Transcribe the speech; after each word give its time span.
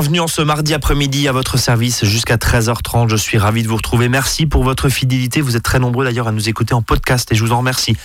Bienvenue 0.00 0.20
en 0.20 0.28
ce 0.28 0.40
mardi 0.40 0.72
après-midi 0.72 1.28
à 1.28 1.32
votre 1.32 1.58
service 1.58 2.06
jusqu'à 2.06 2.36
13h30. 2.36 3.10
Je 3.10 3.16
suis 3.16 3.36
ravi 3.36 3.62
de 3.62 3.68
vous 3.68 3.76
retrouver. 3.76 4.08
Merci 4.08 4.46
pour 4.46 4.64
votre 4.64 4.88
fidélité. 4.88 5.42
Vous 5.42 5.58
êtes 5.58 5.62
très 5.62 5.78
nombreux 5.78 6.06
d'ailleurs 6.06 6.26
à 6.26 6.32
nous 6.32 6.48
écouter 6.48 6.72
en 6.72 6.80
podcast 6.80 7.30
et 7.30 7.34
je 7.34 7.44
vous 7.44 7.52
en 7.52 7.58
remercie. 7.58 7.98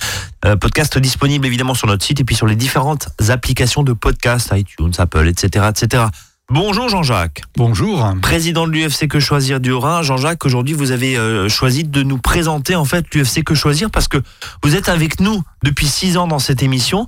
Euh, 0.43 0.57
podcast 0.57 0.97
disponible 0.97 1.45
évidemment 1.45 1.73
sur 1.73 1.87
notre 1.87 2.03
site 2.03 2.19
et 2.19 2.25
puis 2.25 2.35
sur 2.35 2.47
les 2.47 2.57
différentes 2.57 3.07
applications 3.29 3.81
de 3.81 3.93
podcast, 3.93 4.51
iTunes, 4.53 4.91
Apple, 4.97 5.25
etc. 5.25 5.67
etc. 5.69 6.03
Bonjour 6.49 6.89
Jean-Jacques. 6.89 7.43
Bonjour. 7.55 8.13
Président 8.21 8.67
de 8.67 8.73
l'UFC 8.73 9.07
Que 9.07 9.21
Choisir 9.21 9.61
du 9.61 9.71
Rhin. 9.71 10.01
Jean-Jacques, 10.01 10.45
aujourd'hui 10.45 10.73
vous 10.73 10.91
avez 10.91 11.17
euh, 11.17 11.47
choisi 11.47 11.85
de 11.85 12.03
nous 12.03 12.17
présenter 12.17 12.75
en 12.75 12.83
fait 12.83 13.05
l'UFC 13.15 13.41
Que 13.45 13.55
Choisir 13.55 13.89
parce 13.89 14.09
que 14.09 14.17
vous 14.63 14.75
êtes 14.75 14.89
avec 14.89 15.21
nous 15.21 15.43
depuis 15.63 15.87
six 15.87 16.17
ans 16.17 16.27
dans 16.27 16.39
cette 16.39 16.61
émission. 16.61 17.07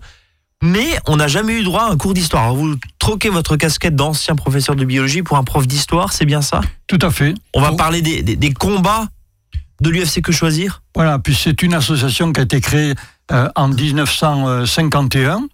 Mais 0.64 0.98
on 1.05 1.18
n'a 1.18 1.28
jamais 1.28 1.54
eu 1.60 1.64
droit 1.64 1.84
à 1.84 1.92
un 1.92 1.98
cours 1.98 2.14
d'histoire. 2.14 2.54
Vous 2.55 2.76
troquez 3.00 3.30
votre 3.30 3.55
casquette 3.58 3.96
d'ancien 3.96 4.36
professeur 4.36 4.76
de 4.76 4.84
biologie 4.86 5.22
pour 5.22 5.38
un 5.38 5.44
prof 5.44 5.68
d'histoire, 5.68 6.14
c'est 6.14 6.26
bien 6.26 6.41
ça? 6.41 6.62
Tout 6.88 6.98
à 7.02 7.12
fait. 7.12 7.36
On 7.54 7.62
va 7.62 7.73
parler 7.73 8.02
des, 8.02 8.23
des- 8.23 8.36
des 8.36 8.54
combats 8.54 9.08
de 9.81 9.90
l'UFC 9.91 10.22
Que 10.22 10.31
Choisir? 10.31 10.81
Voilà, 10.95 11.20
puis 11.20 11.36
c'est 11.36 11.62
une 11.62 11.76
association 11.76 12.34
qui 12.34 12.40
a 12.40 12.44
été 12.44 12.59
créée 12.59 12.95
euh, 13.31 13.50
en 13.55 13.67
1951 13.67 15.48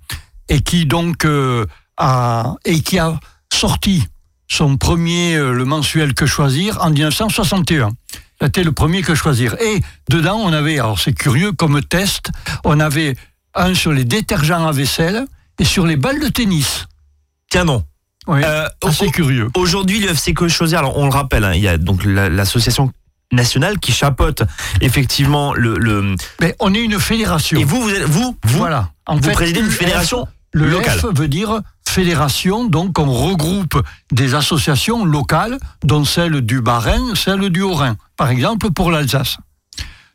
et 0.50 0.62
qui 0.62 0.86
donc 0.86 1.26
euh, 1.26 1.66
a 1.98 2.55
et 2.63 2.82
qui 2.82 2.98
a 2.99 3.20
sorti 3.52 4.05
son 4.49 4.77
premier 4.77 5.35
euh, 5.35 5.52
le 5.52 5.66
mensuel 5.66 6.13
Que 6.13 6.26
Choisir 6.26 6.82
en 6.82 6.90
1961. 6.91 7.90
C'était 8.41 8.63
le 8.63 8.72
premier 8.72 9.02
Que 9.02 9.16
Choisir. 9.16 9.55
Et 9.62 9.82
dedans, 10.10 10.38
on 10.38 10.54
avait, 10.54 10.80
alors 10.80 10.99
c'est 10.99 11.13
curieux 11.13 11.52
comme 11.52 11.82
test, 11.82 12.30
on 12.63 12.80
avait 12.80 13.16
un 13.55 13.73
sur 13.73 13.91
les 13.91 14.05
détergents 14.05 14.67
à 14.67 14.71
vaisselle 14.71 15.25
et 15.59 15.66
sur 15.66 15.85
les 15.85 15.95
balles 15.98 16.20
de 16.20 16.27
tennis. 16.30 16.88
Tiens 17.49 17.66
non. 17.66 17.84
Oui, 18.27 18.41
Euh, 18.43 18.67
assez 18.85 19.07
au- 19.07 19.12
curieux. 19.12 19.49
Aujourd'hui, 19.55 19.99
l'UFC 19.99 20.34
Choisir, 20.49 20.79
alors 20.79 20.98
on 20.98 21.05
le 21.05 21.12
rappelle, 21.12 21.43
hein, 21.43 21.52
il 21.53 21.62
y 21.62 21.67
a 21.67 21.77
donc 21.77 22.05
la- 22.05 22.29
l'association 22.29 22.91
nationale 23.32 23.79
qui 23.79 23.91
chapeaute 23.91 24.43
effectivement 24.82 25.54
le... 25.54 25.77
le- 25.77 26.15
Mais 26.40 26.55
on 26.60 26.73
est 26.73 26.79
une 26.82 26.99
fédération. 26.99 27.60
Et 27.60 27.63
vous, 27.63 27.82
vous 27.82 27.90
êtes, 27.90 28.04
vous, 28.04 28.37
vous, 28.43 28.57
voilà. 28.57 28.91
En 29.07 29.18
vous 29.18 29.23
fait, 29.23 29.32
présidez 29.34 29.60
une 29.60 29.70
fédération 29.71 30.26
Le 30.54 30.70
locale. 30.70 30.99
F 30.99 31.05
veut 31.13 31.27
dire 31.27 31.62
fédération, 31.88 32.63
donc 32.65 32.98
on 32.98 33.12
regroupe 33.12 33.82
des 34.12 34.35
associations 34.35 35.04
locales, 35.05 35.57
dont 35.84 36.05
celle 36.05 36.41
du 36.41 36.62
Bas-Rhin, 36.62 37.13
celle 37.15 37.49
du 37.49 37.62
Haut-Rhin, 37.62 37.98
par 38.17 38.29
exemple 38.29 38.71
pour 38.71 38.90
l'Alsace. 38.90 39.38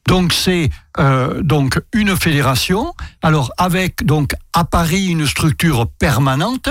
Donc 0.09 0.33
c'est 0.33 0.71
euh, 0.99 1.43
donc 1.43 1.79
une 1.93 2.17
fédération, 2.17 2.95
alors 3.21 3.53
avec 3.59 4.07
donc 4.07 4.33
à 4.55 4.65
Paris 4.65 5.05
une 5.05 5.27
structure 5.27 5.87
permanente, 5.99 6.71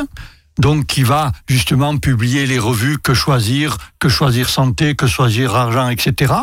donc 0.58 0.88
qui 0.88 1.04
va 1.04 1.32
justement 1.48 1.96
publier 2.00 2.48
les 2.48 2.58
revues 2.58 2.98
que 2.98 3.14
choisir, 3.14 3.78
que 4.00 4.10
choisir 4.10 4.50
santé, 4.50 4.96
que 4.96 5.06
choisir 5.06 5.56
argent, 5.56 5.88
etc. 5.88 6.34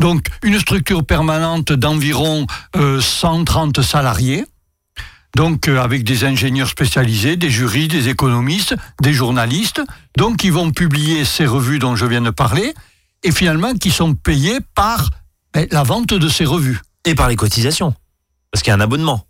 Donc 0.00 0.26
une 0.42 0.60
structure 0.60 1.02
permanente 1.06 1.72
d'environ 1.72 2.46
euh, 2.76 3.00
130 3.00 3.80
salariés. 3.80 4.44
Donc 5.36 5.66
euh, 5.66 5.80
avec 5.80 6.04
des 6.04 6.24
ingénieurs 6.24 6.68
spécialisés, 6.68 7.36
des 7.36 7.48
jurys, 7.48 7.88
des 7.88 8.10
économistes, 8.10 8.76
des 9.00 9.14
journalistes, 9.14 9.80
donc 10.18 10.36
qui 10.36 10.50
vont 10.50 10.72
publier 10.72 11.24
ces 11.24 11.46
revues 11.46 11.78
dont 11.78 11.96
je 11.96 12.04
viens 12.04 12.20
de 12.20 12.28
parler, 12.28 12.74
et 13.22 13.32
finalement 13.32 13.72
qui 13.72 13.90
sont 13.90 14.12
payés 14.12 14.58
par 14.74 15.08
la 15.70 15.82
vente 15.82 16.14
de 16.14 16.28
ces 16.28 16.44
revues. 16.44 16.80
et 17.06 17.14
par 17.14 17.28
les 17.28 17.36
cotisations. 17.36 17.94
Parce 18.50 18.62
qu'il 18.62 18.70
y 18.70 18.72
a 18.72 18.76
un 18.76 18.80
abonnement. 18.80 19.26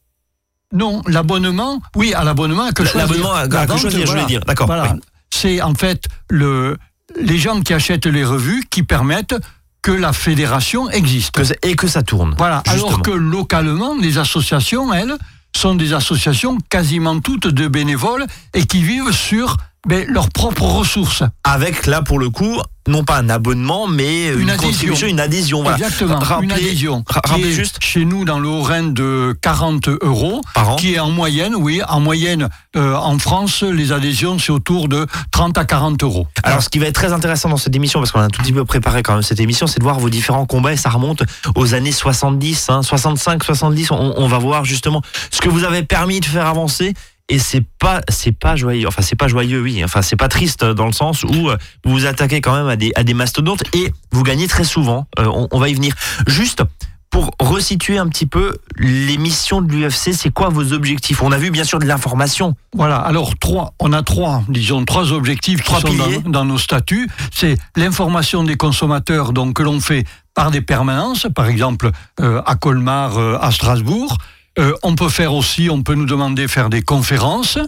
Non, 0.73 1.03
l'abonnement, 1.07 1.81
oui, 1.97 2.15
à 2.15 2.25
l'abonnement 2.25 2.65
à. 2.65 2.71
L'abonnement 2.95 3.33
à- 3.33 3.47
je 3.77 4.05
voulais 4.07 4.25
dire. 4.27 4.41
D'accord, 4.41 4.67
Voilà. 4.67 4.93
oui. 4.95 5.01
C'est 5.33 5.61
en 5.63 5.75
fait 5.75 6.05
le, 6.31 6.77
les 7.21 7.39
gens 7.39 7.61
qui 7.63 7.75
achètent 7.75 8.07
les 8.07 8.25
revues 8.25 8.65
qui 8.71 8.83
permettent 8.83 9.35
que 9.83 9.91
la 9.93 10.13
fédération 10.13 10.89
existe. 10.91 11.33
Que 11.33 11.43
et 11.69 11.75
que 11.77 11.87
ça 11.89 12.03
tourne. 12.03 12.35
Voilà. 12.39 12.63
justement. 12.67 12.87
Alors 12.89 13.03
que 13.03 13.11
localement, 13.11 13.95
les 14.01 14.19
associations, 14.19 14.93
elles, 14.93 15.15
sont 15.57 15.75
des 15.75 15.93
associations 15.93 16.59
quasiment 16.69 17.19
toutes 17.21 17.47
de 17.49 17.69
bénévoles 17.69 18.27
et 18.55 18.65
qui 18.67 18.83
vivent 18.83 19.13
sur 19.13 19.57
ben, 19.87 20.05
leurs 20.09 20.29
propres 20.31 20.63
ressources. 20.65 21.23
Avec 21.45 21.87
là 21.87 22.03
pour 22.03 22.19
le 22.19 22.31
coup, 22.31 22.61
non 22.87 23.03
pas 23.05 23.17
un 23.19 23.29
abonnement, 23.31 23.87
mais 23.87 24.29
une, 24.29 24.41
Une 24.41 24.51
adhésion. 24.51 24.69
contribution, 24.71 25.07
une 25.07 25.21
adhésion. 25.21 25.63
Voilà. 25.63 25.77
Exactement, 25.79 26.19
Rappelez- 26.19 26.45
une 26.45 26.53
adhésion. 26.53 27.05
rappelez 27.09 27.53
juste 27.53 27.79
chez 27.83 28.05
nous 28.05 28.25
dans 28.27 28.39
le 28.39 28.49
Haut-Rhin 28.49 28.85
de 28.85 29.35
40 29.41 29.89
euros, 30.03 30.43
par 30.55 30.71
an. 30.71 30.77
qui 30.77 30.95
est 30.95 30.99
en 30.99 31.11
moyenne, 31.11 31.55
oui, 31.57 31.81
en 31.89 32.01
moyenne 32.01 32.49
euh, 32.77 32.95
en 32.95 33.19
France, 33.19 33.63
les 33.63 33.93
adhésions, 33.93 34.39
c'est 34.39 34.51
autour 34.53 34.89
de 34.89 35.07
30 35.31 35.57
à 35.57 35.65
40 35.65 36.03
euros. 36.03 36.27
Alors, 36.43 36.63
ce 36.63 36.69
qui 36.69 36.79
va 36.79 36.87
être 36.87 36.95
très 36.95 37.13
intéressant 37.13 37.49
dans 37.49 37.57
cette 37.57 37.75
émission, 37.75 38.01
parce 38.01 38.11
qu'on 38.13 38.21
a 38.21 38.25
un 38.25 38.29
tout 38.31 38.43
petit 38.43 38.53
peu 38.53 38.65
préparé 38.67 39.03
quand 39.03 39.15
même 39.15 39.23
cette 39.23 39.41
émission, 39.41 39.67
c'est 39.67 39.79
de 39.79 39.85
voir 39.85 39.99
vos 39.99 40.11
différents 40.11 40.45
combats 40.47 40.73
et 40.73 40.77
ça 40.77 40.91
remonte 40.91 41.23
aux 41.55 41.73
années 41.75 41.93
70, 41.93 42.67
hein, 42.69 42.83
65, 42.83 43.43
70. 43.45 43.91
On, 43.93 44.15
on 44.17 44.29
va 44.29 44.39
voir 44.39 44.65
justement 44.67 45.01
ce 45.31 45.41
que 45.41 45.49
vous 45.49 45.65
avez 45.65 45.85
permis 45.85 46.21
de 46.21 46.27
faire 46.27 46.47
avancer. 46.47 46.93
Et 47.31 47.39
c'est 47.39 47.65
pas, 47.79 48.03
c'est 48.11 48.33
pas 48.39 48.55
joyeux. 48.55 48.87
Enfin, 48.87 49.01
c'est 49.03 49.17
pas 49.17 49.29
joyeux, 49.29 49.63
oui. 49.63 49.83
Enfin, 49.83 50.03
c'est 50.03 50.17
pas 50.17 50.29
triste 50.29 50.65
dans 50.65 50.87
le 50.87 50.93
sens 50.93 51.25
où 51.25 51.49
euh, 51.49 51.57
vous 51.85 51.93
vous 51.93 52.07
attaquez 52.07 52.41
quand 52.43 52.55
même 52.55 52.69
à 52.69 52.77
des, 52.77 52.93
à 52.97 53.03
des 53.03 53.15
mastodontes 53.15 53.63
et 53.75 53.93
vous 54.13 54.23
gagnez 54.23 54.47
très 54.47 54.65
souvent. 54.65 55.07
Euh, 55.19 55.25
on, 55.27 55.49
on 55.51 55.59
va 55.59 55.69
y 55.71 55.75
venir. 55.75 55.95
Juste 56.27 56.63
pour 57.09 57.31
resituer 57.41 57.97
un 57.97 58.09
petit 58.09 58.27
peu 58.27 58.57
les 58.77 59.17
missions 59.19 59.63
de 59.63 59.73
l'UFC, 59.73 60.13
c'est 60.13 60.31
quoi 60.33 60.49
vos 60.49 60.73
objectifs? 60.73 61.23
On 61.23 61.31
a 61.33 61.39
vu 61.39 61.51
bien 61.51 61.63
sûr 61.65 61.79
de 61.79 61.87
l'information. 61.87 62.57
Voilà, 62.75 62.97
alors 62.97 63.39
trois, 63.39 63.73
on 63.79 63.93
a 63.93 64.03
trois, 64.03 64.43
disons, 64.49 64.85
trois 64.85 65.13
objectifs 65.13 65.61
qui 65.61 65.65
Trois 65.65 65.81
sont 65.81 65.87
piliers. 65.89 66.19
dans, 66.25 66.31
dans 66.31 66.45
nos 66.45 66.59
statuts. 66.59 67.09
C'est 67.33 67.57
l'information 67.77 68.43
des 68.43 68.57
consommateurs, 68.57 69.33
donc 69.33 69.55
que 69.55 69.63
l'on 69.63 69.81
fait 69.81 70.05
par 70.35 70.51
des 70.51 70.61
permanences, 70.61 71.29
par 71.35 71.47
exemple 71.47 71.91
euh, 72.21 72.43
à 72.45 72.57
Colmar, 72.57 73.17
euh, 73.17 73.39
à 73.41 73.51
Strasbourg. 73.53 74.19
Euh, 74.59 74.73
on 74.83 74.95
peut 74.95 75.09
faire 75.09 75.35
aussi, 75.35 75.69
on 75.71 75.83
peut 75.83 75.95
nous 75.95 76.07
demander 76.07 76.43
de 76.43 76.51
faire 76.51 76.71
des 76.71 76.83
conférences. 76.83 77.59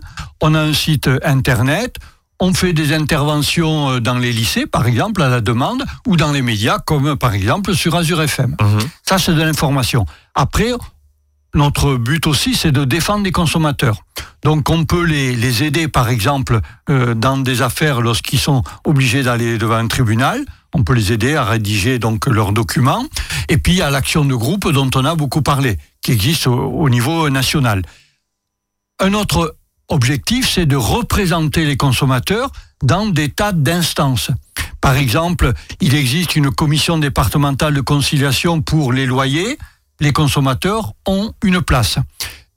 On 0.40 0.54
a 0.54 0.60
un 0.60 0.72
site 0.72 1.10
internet. 1.24 1.96
On 2.38 2.52
fait 2.52 2.74
des 2.74 2.92
interventions 2.92 3.90
euh, 3.92 4.00
dans 4.00 4.18
les 4.18 4.32
lycées, 4.32 4.66
par 4.66 4.86
exemple, 4.86 5.22
à 5.22 5.28
la 5.28 5.40
demande, 5.40 5.84
ou 6.06 6.16
dans 6.16 6.32
les 6.32 6.42
médias, 6.42 6.78
comme 6.78 7.16
par 7.16 7.32
exemple 7.32 7.74
sur 7.74 7.94
Azure 7.96 8.22
FM. 8.22 8.56
Ça, 9.02 9.18
c'est 9.18 9.34
de 9.34 9.42
l'information. 9.42 10.04
Après, 10.34 10.72
notre 11.54 11.96
but 11.96 12.26
aussi, 12.26 12.54
c'est 12.54 12.72
de 12.72 12.84
défendre 12.84 13.24
les 13.24 13.32
consommateurs. 13.32 14.02
Donc, 14.44 14.68
on 14.68 14.84
peut 14.84 15.04
les, 15.04 15.34
les 15.34 15.64
aider, 15.64 15.88
par 15.88 16.10
exemple, 16.10 16.60
euh, 16.90 17.14
dans 17.14 17.38
des 17.38 17.62
affaires 17.62 18.02
lorsqu'ils 18.02 18.38
sont 18.38 18.62
obligés 18.84 19.22
d'aller 19.22 19.56
devant 19.56 19.76
un 19.76 19.88
tribunal. 19.88 20.44
On 20.74 20.84
peut 20.84 20.92
les 20.92 21.12
aider 21.12 21.34
à 21.34 21.44
rédiger 21.44 21.98
donc 21.98 22.26
leurs 22.26 22.52
documents. 22.52 23.06
Et 23.48 23.56
puis, 23.56 23.80
a 23.80 23.90
l'action 23.90 24.26
de 24.26 24.34
groupe 24.34 24.70
dont 24.70 24.90
on 24.94 25.04
a 25.06 25.14
beaucoup 25.14 25.40
parlé, 25.40 25.78
qui 26.06 26.12
existe 26.12 26.46
au, 26.46 26.54
au 26.54 26.88
niveau 26.88 27.28
national. 27.30 27.82
Un 29.00 29.12
autre 29.12 29.56
objectif, 29.88 30.48
c'est 30.48 30.64
de 30.64 30.76
représenter 30.76 31.64
les 31.64 31.76
consommateurs 31.76 32.52
dans 32.80 33.06
des 33.06 33.28
tas 33.28 33.50
d'instances. 33.50 34.30
Par 34.80 34.94
exemple, 34.96 35.52
il 35.80 35.96
existe 35.96 36.36
une 36.36 36.52
commission 36.52 36.96
départementale 36.96 37.74
de 37.74 37.80
conciliation 37.80 38.62
pour 38.62 38.92
les 38.92 39.04
loyers. 39.04 39.58
Les 39.98 40.12
consommateurs 40.12 40.92
ont 41.08 41.32
une 41.42 41.60
place. 41.60 41.98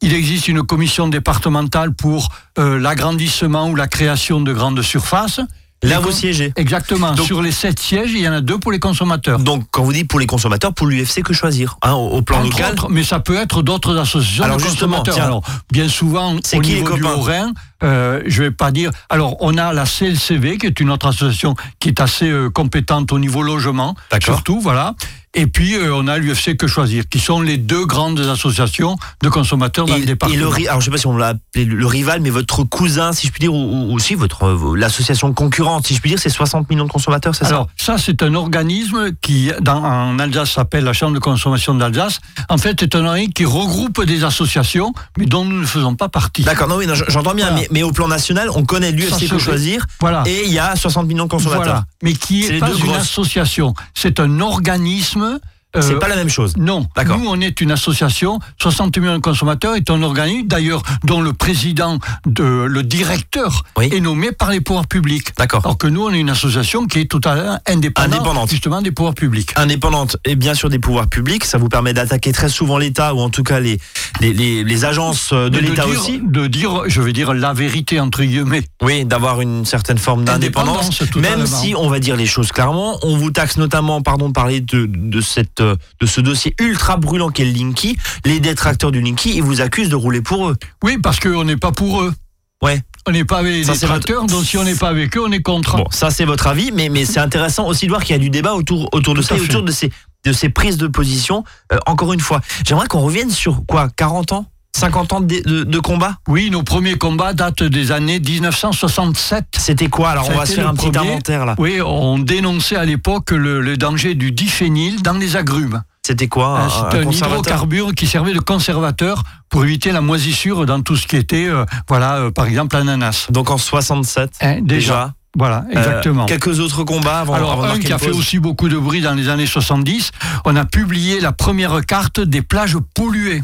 Il 0.02 0.14
existe 0.14 0.48
une 0.48 0.62
commission 0.62 1.08
départementale 1.08 1.96
pour 1.96 2.30
euh, 2.60 2.78
l'agrandissement 2.78 3.68
ou 3.70 3.76
la 3.76 3.88
création 3.88 4.42
de 4.42 4.54
grandes 4.54 4.84
surfaces. 4.84 5.42
Là, 5.82 6.00
vous 6.00 6.12
siégez. 6.12 6.52
Exactement. 6.58 7.14
Donc- 7.14 7.26
Sur 7.26 7.42
les 7.42 7.52
sept 7.54 7.80
sièges, 7.80 8.12
il 8.12 8.20
y 8.20 8.28
en 8.28 8.34
a 8.34 8.42
deux 8.42 8.58
pour 8.60 8.72
les 8.72 8.80
consommateurs. 8.80 9.40
Donc, 9.40 9.64
quand 9.72 9.82
vous 9.84 9.94
dites 9.94 10.10
pour 10.10 10.20
les 10.20 10.26
consommateurs, 10.28 10.74
pour 10.74 10.88
l'UFC, 10.88 11.22
que 11.24 11.34
choisir 11.34 11.78
hein, 11.82 11.94
au, 11.94 12.10
au 12.18 12.22
plan 12.22 12.40
Entre 12.40 12.50
local 12.50 12.72
autres, 12.74 12.90
mais 12.90 13.04
ça 13.04 13.20
peut 13.22 13.38
être 13.38 13.62
d'autres 13.62 13.98
associations 13.98 14.44
Alors 14.44 14.58
de 14.58 14.62
justement, 14.64 14.98
consommateurs. 14.98 15.16
tiens. 15.16 15.24
alors, 15.24 15.44
bien 15.72 15.88
souvent, 15.88 16.36
C'est 16.44 16.58
au 16.58 16.62
qui 16.62 16.74
niveau 16.74 16.96
du 16.96 17.04
Haut-Rhin, 17.06 17.54
euh, 17.84 18.22
je 18.26 18.44
vais 18.44 18.52
pas 18.52 18.72
dire. 18.72 18.92
Alors, 19.10 19.38
on 19.42 19.58
a 19.58 19.74
la 19.74 19.86
CLCV, 19.86 20.58
qui 20.58 20.66
est 20.68 20.80
une 20.80 20.90
autre 20.92 21.08
association 21.08 21.56
qui 21.80 21.90
est 21.90 22.02
assez 22.02 22.30
euh, 22.30 22.50
compétente 22.50 23.12
au 23.12 23.20
niveau 23.20 23.42
logement, 23.44 23.96
surtout, 24.24 24.60
voilà. 24.60 24.96
Et 25.36 25.46
puis, 25.46 25.76
euh, 25.76 25.94
on 25.94 26.08
a 26.08 26.18
l'UFC 26.18 26.58
Que 26.58 26.66
Choisir, 26.66 27.04
qui 27.08 27.20
sont 27.20 27.40
les 27.42 27.58
deux 27.58 27.86
grandes 27.86 28.20
associations 28.20 28.98
de 29.22 29.30
consommateurs 29.30 29.86
dans 29.86 29.94
Et, 29.94 29.98
le 29.98 30.04
et 30.04 30.06
département. 30.08 30.40
le, 30.40 30.48
ri- 30.48 30.68
alors 30.68 30.82
je 30.82 30.86
sais 30.86 30.92
pas 30.92 30.98
si 30.98 31.06
on 31.06 31.16
l'a 31.16 31.28
appelé 31.28 31.66
le, 31.66 31.76
le 31.76 31.86
rival, 31.86 32.20
mais 32.22 32.32
votre 32.32 32.64
cousin, 32.64 33.14
si 33.14 33.28
je 33.28 33.32
puis 33.32 33.42
dire, 33.42 33.54
ou, 33.54 33.94
aussi 33.94 34.16
votre 34.16 34.46
euh, 34.48 34.76
l'association 34.76 35.32
concurrente, 35.32 35.86
si 35.86 35.94
je 35.94 36.02
puis 36.02 36.10
dire, 36.10 36.18
c'est 36.20 36.30
60 36.32 36.68
millions 36.72 36.86
de 36.86 36.90
consommateurs, 36.92 37.36
c'est 37.36 37.44
ça? 37.44 37.50
Alors, 37.52 37.68
ça, 37.78 38.00
c'est 38.00 38.24
un 38.24 38.34
organisme 38.34 39.12
qui, 39.22 39.52
dans, 39.62 39.84
en 39.84 40.18
Alsace, 40.18 40.50
s'appelle 40.54 40.84
la 40.84 40.94
Chambre 40.94 41.14
de 41.14 41.20
consommation 41.20 41.76
d'Alsace. 41.76 42.22
En 42.50 42.58
fait, 42.58 42.78
c'est 42.80 42.96
un 42.96 43.06
organisme 43.06 43.32
qui 43.34 43.46
regroupe 43.46 44.04
des 44.06 44.24
associations, 44.24 44.94
mais 45.20 45.28
dont 45.28 45.46
nous 45.46 45.60
ne 45.62 45.66
faisons 45.68 45.94
pas 45.94 46.10
partie. 46.10 46.42
D'accord, 46.42 46.68
non, 46.68 46.78
oui, 46.78 46.88
non, 46.88 46.96
j'entends 46.96 47.36
bien, 47.36 47.50
Voilà. 47.52 47.62
mais, 47.62 47.68
mais 47.72 47.84
au 47.84 47.92
plan 47.92 48.08
national, 48.08 48.50
on 48.56 48.64
connaît 48.64 48.92
l'UFC 48.92 49.28
fait. 49.28 49.40
choisir, 49.40 49.86
Voilà. 50.00 50.24
et 50.26 50.46
il 50.46 50.52
y 50.52 50.60
a 50.60 50.76
60 50.76 51.08
millions 51.08 51.26
de 51.26 51.30
consommateurs. 51.30 51.64
Voilà. 51.64 51.86
Mais 52.04 52.14
qui 52.14 52.42
C'est 52.44 52.48
n'est 52.50 52.54
les 52.56 52.60
pas 52.60 52.72
une 52.74 52.94
association. 52.94 53.74
C'est 53.94 54.20
un 54.20 54.40
organisme 54.40 55.40
euh, 55.76 55.82
C'est 55.82 56.00
pas 56.00 56.08
la 56.08 56.16
même 56.16 56.30
chose. 56.30 56.56
Non, 56.58 56.88
D'accord. 56.96 57.18
nous 57.20 57.28
on 57.30 57.40
est 57.42 57.62
une 57.62 57.72
association, 57.72 58.40
60 58.62 58.98
millions 58.98 59.16
de 59.16 59.22
consommateurs 59.22 59.76
est 59.76 59.90
un 59.90 60.02
organisme 60.04 60.48
d'ailleurs 60.48 60.82
dont 61.04 61.22
le 61.22 61.34
président, 61.34 62.00
de, 62.26 62.44
le 62.68 62.84
directeur 62.84 63.64
Oui. 63.78 63.90
est 63.94 64.00
nommé 64.00 64.32
par 64.32 64.50
les 64.52 64.62
pouvoirs 64.62 64.88
publics. 64.88 65.28
D'accord. 65.38 65.62
Alors 65.66 65.78
que 65.78 65.88
nous 65.88 66.04
on 66.06 66.12
est 66.12 66.20
une 66.20 66.30
association 66.30 66.86
qui 66.88 67.00
est 67.00 67.12
totalement 67.12 67.60
indépendante, 67.68 68.14
Indépendante. 68.14 68.50
justement 68.50 68.82
des 68.82 68.92
pouvoirs 68.92 69.14
publics. 69.14 69.52
indépendante 69.56 70.18
et 70.26 70.36
bien 70.36 70.54
sûr 70.54 70.70
des 70.70 70.80
pouvoirs 70.80 71.08
publics. 71.08 71.46
Ça 71.46 71.58
vous 71.58 71.70
permet 71.70 71.94
d'attaquer 71.94 72.32
très 72.32 72.50
souvent 72.50 72.78
l'État 72.78 73.14
ou 73.14 73.20
en 73.20 73.30
tout 73.30 73.44
cas 73.44 73.60
les, 73.60 73.80
les, 74.22 74.34
les, 74.34 74.64
les 74.64 74.86
agences 74.86 75.34
de 75.34 75.58
l'État 75.60 75.88
aussi. 75.88 76.20
De 76.24 76.48
dire, 76.48 76.84
je 76.88 77.02
vais 77.02 77.14
dire 77.14 77.34
la 77.34 77.54
vérité 77.54 78.00
entre 78.00 78.24
guillemets. 78.24 78.64
Oui, 78.82 79.06
d'avoir 79.06 79.42
une 79.42 79.66
certaine 79.66 79.98
forme 79.98 80.26
d'indépendance. 80.26 81.02
Même 81.16 81.46
si 81.46 81.74
on 81.76 81.90
va 81.90 82.00
dire 82.00 82.16
les 82.16 82.26
choses 82.26 82.52
clairement, 82.52 82.98
on 83.04 83.18
vous 83.18 83.32
taxe 83.32 83.58
notamment, 83.58 84.02
pardon, 84.02 84.28
de 84.30 84.34
parler 84.34 84.62
de, 84.62 84.86
de, 84.88 85.22
cette, 85.22 85.59
euh, 85.62 85.76
de 86.02 86.06
ce 86.06 86.22
dossier 86.22 86.56
ultra 86.60 86.98
brûlant 86.98 87.30
qu'est 87.30 87.46
le 87.46 87.52
Linky. 87.52 87.98
Les 88.26 88.40
détracteurs 88.40 88.92
du 88.92 89.02
Linky, 89.02 89.36
ils 89.36 89.44
vous 89.44 89.62
accusent 89.62 89.90
de 89.90 89.96
rouler 89.96 90.22
pour 90.22 90.50
eux. 90.50 90.56
Oui, 90.84 90.98
parce 91.02 91.20
qu'on 91.20 91.44
n'est 91.44 91.58
pas 91.58 91.72
pour 91.72 92.02
eux. 92.02 92.14
Ouais. 92.62 92.82
On 93.08 93.12
n'est 93.12 93.24
pas 93.26 93.38
avec 93.38 93.64
Ça, 93.64 93.72
les 93.74 93.78
c'est 93.80 93.86
votre- 93.88 94.02
tracteurs, 94.02 94.26
donc 94.26 94.44
si 94.46 94.58
on 94.58 94.64
n'est 94.64 94.76
pas 94.76 94.90
avec 94.90 95.16
eux, 95.18 95.22
on 95.26 95.32
est 95.32 95.42
contre. 95.42 95.78
Bon, 95.78 95.86
ça 95.90 96.12
c'est 96.12 96.26
votre 96.26 96.48
avis, 96.48 96.72
mais, 96.74 96.90
mais 96.90 97.06
c'est 97.06 97.20
intéressant 97.22 97.66
aussi 97.68 97.86
de 97.86 97.92
voir 97.92 98.04
qu'il 98.04 98.12
y 98.14 98.20
a 98.20 98.22
du 98.22 98.30
débat 98.30 98.54
autour, 98.54 98.90
autour 98.92 99.14
de 99.16 99.22
ça, 99.22 99.38
et 99.38 99.40
autour 99.40 99.64
de 99.64 99.72
ces, 99.72 99.90
de 100.26 100.34
ces 100.34 100.50
prises 100.50 100.76
de 100.78 100.88
position. 100.88 101.44
Euh, 101.72 101.78
encore 101.88 102.12
une 102.14 102.20
fois, 102.20 102.42
j'aimerais 102.68 102.88
qu'on 102.88 103.00
revienne 103.00 103.32
sur 103.32 103.66
quoi 103.66 103.88
40 103.96 104.34
ans? 104.34 104.46
50 104.80 105.14
ans 105.14 105.20
de, 105.22 105.42
de- 105.46 105.64
de 105.64 105.80
combat? 105.80 106.16
Oui, 106.28 106.50
nos 106.50 106.64
premiers 106.64 106.98
combats 106.98 107.34
datent 107.34 107.64
des 107.64 107.92
années 107.92 108.20
1967. 108.20 109.46
C'était 109.58 109.90
quoi? 109.90 110.12
Alors 110.12 110.26
Ça 110.26 110.32
on 110.34 110.38
va 110.38 110.46
se 110.46 110.54
faire 110.54 110.70
un 110.70 110.74
petit 110.76 110.98
inventaire 110.98 111.46
là. 111.46 111.56
Oui, 111.58 111.80
on 111.86 112.18
dénonçait 112.20 112.76
à 112.78 112.86
l'époque 112.86 113.32
le, 113.32 113.62
le 113.62 113.78
danger 113.78 114.16
du 114.16 114.32
diphényle 114.32 115.02
dans 115.02 115.14
les 115.14 115.36
agrumes. 115.36 115.84
C'était 116.06 116.28
quoi? 116.28 116.60
Un, 116.62 116.98
un 116.98 117.12
hydrocarbure 117.12 117.94
qui 117.94 118.08
servait 118.08 118.34
de 118.34 118.40
conservateur 118.40 119.24
pour 119.50 119.64
éviter 119.66 119.92
la 119.92 120.02
moisissure 120.02 120.66
dans 120.66 120.82
tout 120.82 120.96
ce 120.96 121.06
qui 121.06 121.18
était, 121.18 121.48
euh, 121.48 121.66
voilà, 121.88 122.16
euh, 122.18 122.32
par 122.32 122.46
exemple, 122.46 122.76
l'ananas. 122.78 123.28
Donc 123.30 123.52
en 123.52 123.58
67 123.58 124.32
Hein, 124.42 124.56
déjà. 124.62 124.64
déjà. 124.64 125.14
Voilà, 125.38 125.64
Euh, 125.68 125.78
exactement. 125.78 126.26
quelques 126.26 126.60
autres 126.60 126.84
combats 126.84 127.20
avant, 127.20 127.34
Alors, 127.36 127.52
avant 127.54 127.64
un 127.76 127.80
qui 127.80 127.94
a 127.94 128.00
fait 128.00 128.10
aussi 128.10 128.40
beaucoup 128.40 128.68
de 128.68 128.78
bruit 128.78 129.02
dans 129.02 129.14
les 129.14 129.30
années 129.30 129.46
70, 129.46 130.10
on 130.46 130.56
a 130.56 130.66
publié 130.66 131.20
la 131.20 131.32
première 131.32 131.86
carte 131.86 132.20
des 132.20 132.42
plages 132.42 132.78
polluées. 132.96 133.44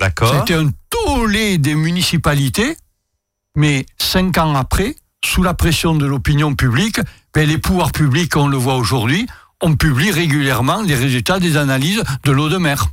D'accord. 0.00 0.34
C'était 0.40 0.54
un 0.54 0.70
tollé 0.90 1.58
des 1.58 1.74
municipalités, 1.74 2.76
mais 3.56 3.86
cinq 3.98 4.38
ans 4.38 4.54
après, 4.54 4.96
sous 5.24 5.42
la 5.42 5.54
pression 5.54 5.94
de 5.94 6.06
l'opinion 6.06 6.54
publique, 6.54 7.00
ben, 7.32 7.48
les 7.48 7.58
pouvoirs 7.58 7.92
publics, 7.92 8.36
on 8.36 8.48
le 8.48 8.56
voit 8.56 8.76
aujourd'hui, 8.76 9.26
on 9.62 9.76
publie 9.76 10.10
régulièrement 10.10 10.82
les 10.82 10.94
résultats 10.94 11.38
des 11.38 11.56
analyses 11.56 12.02
de 12.24 12.30
l'eau 12.32 12.48
de 12.48 12.58
mer. 12.58 12.86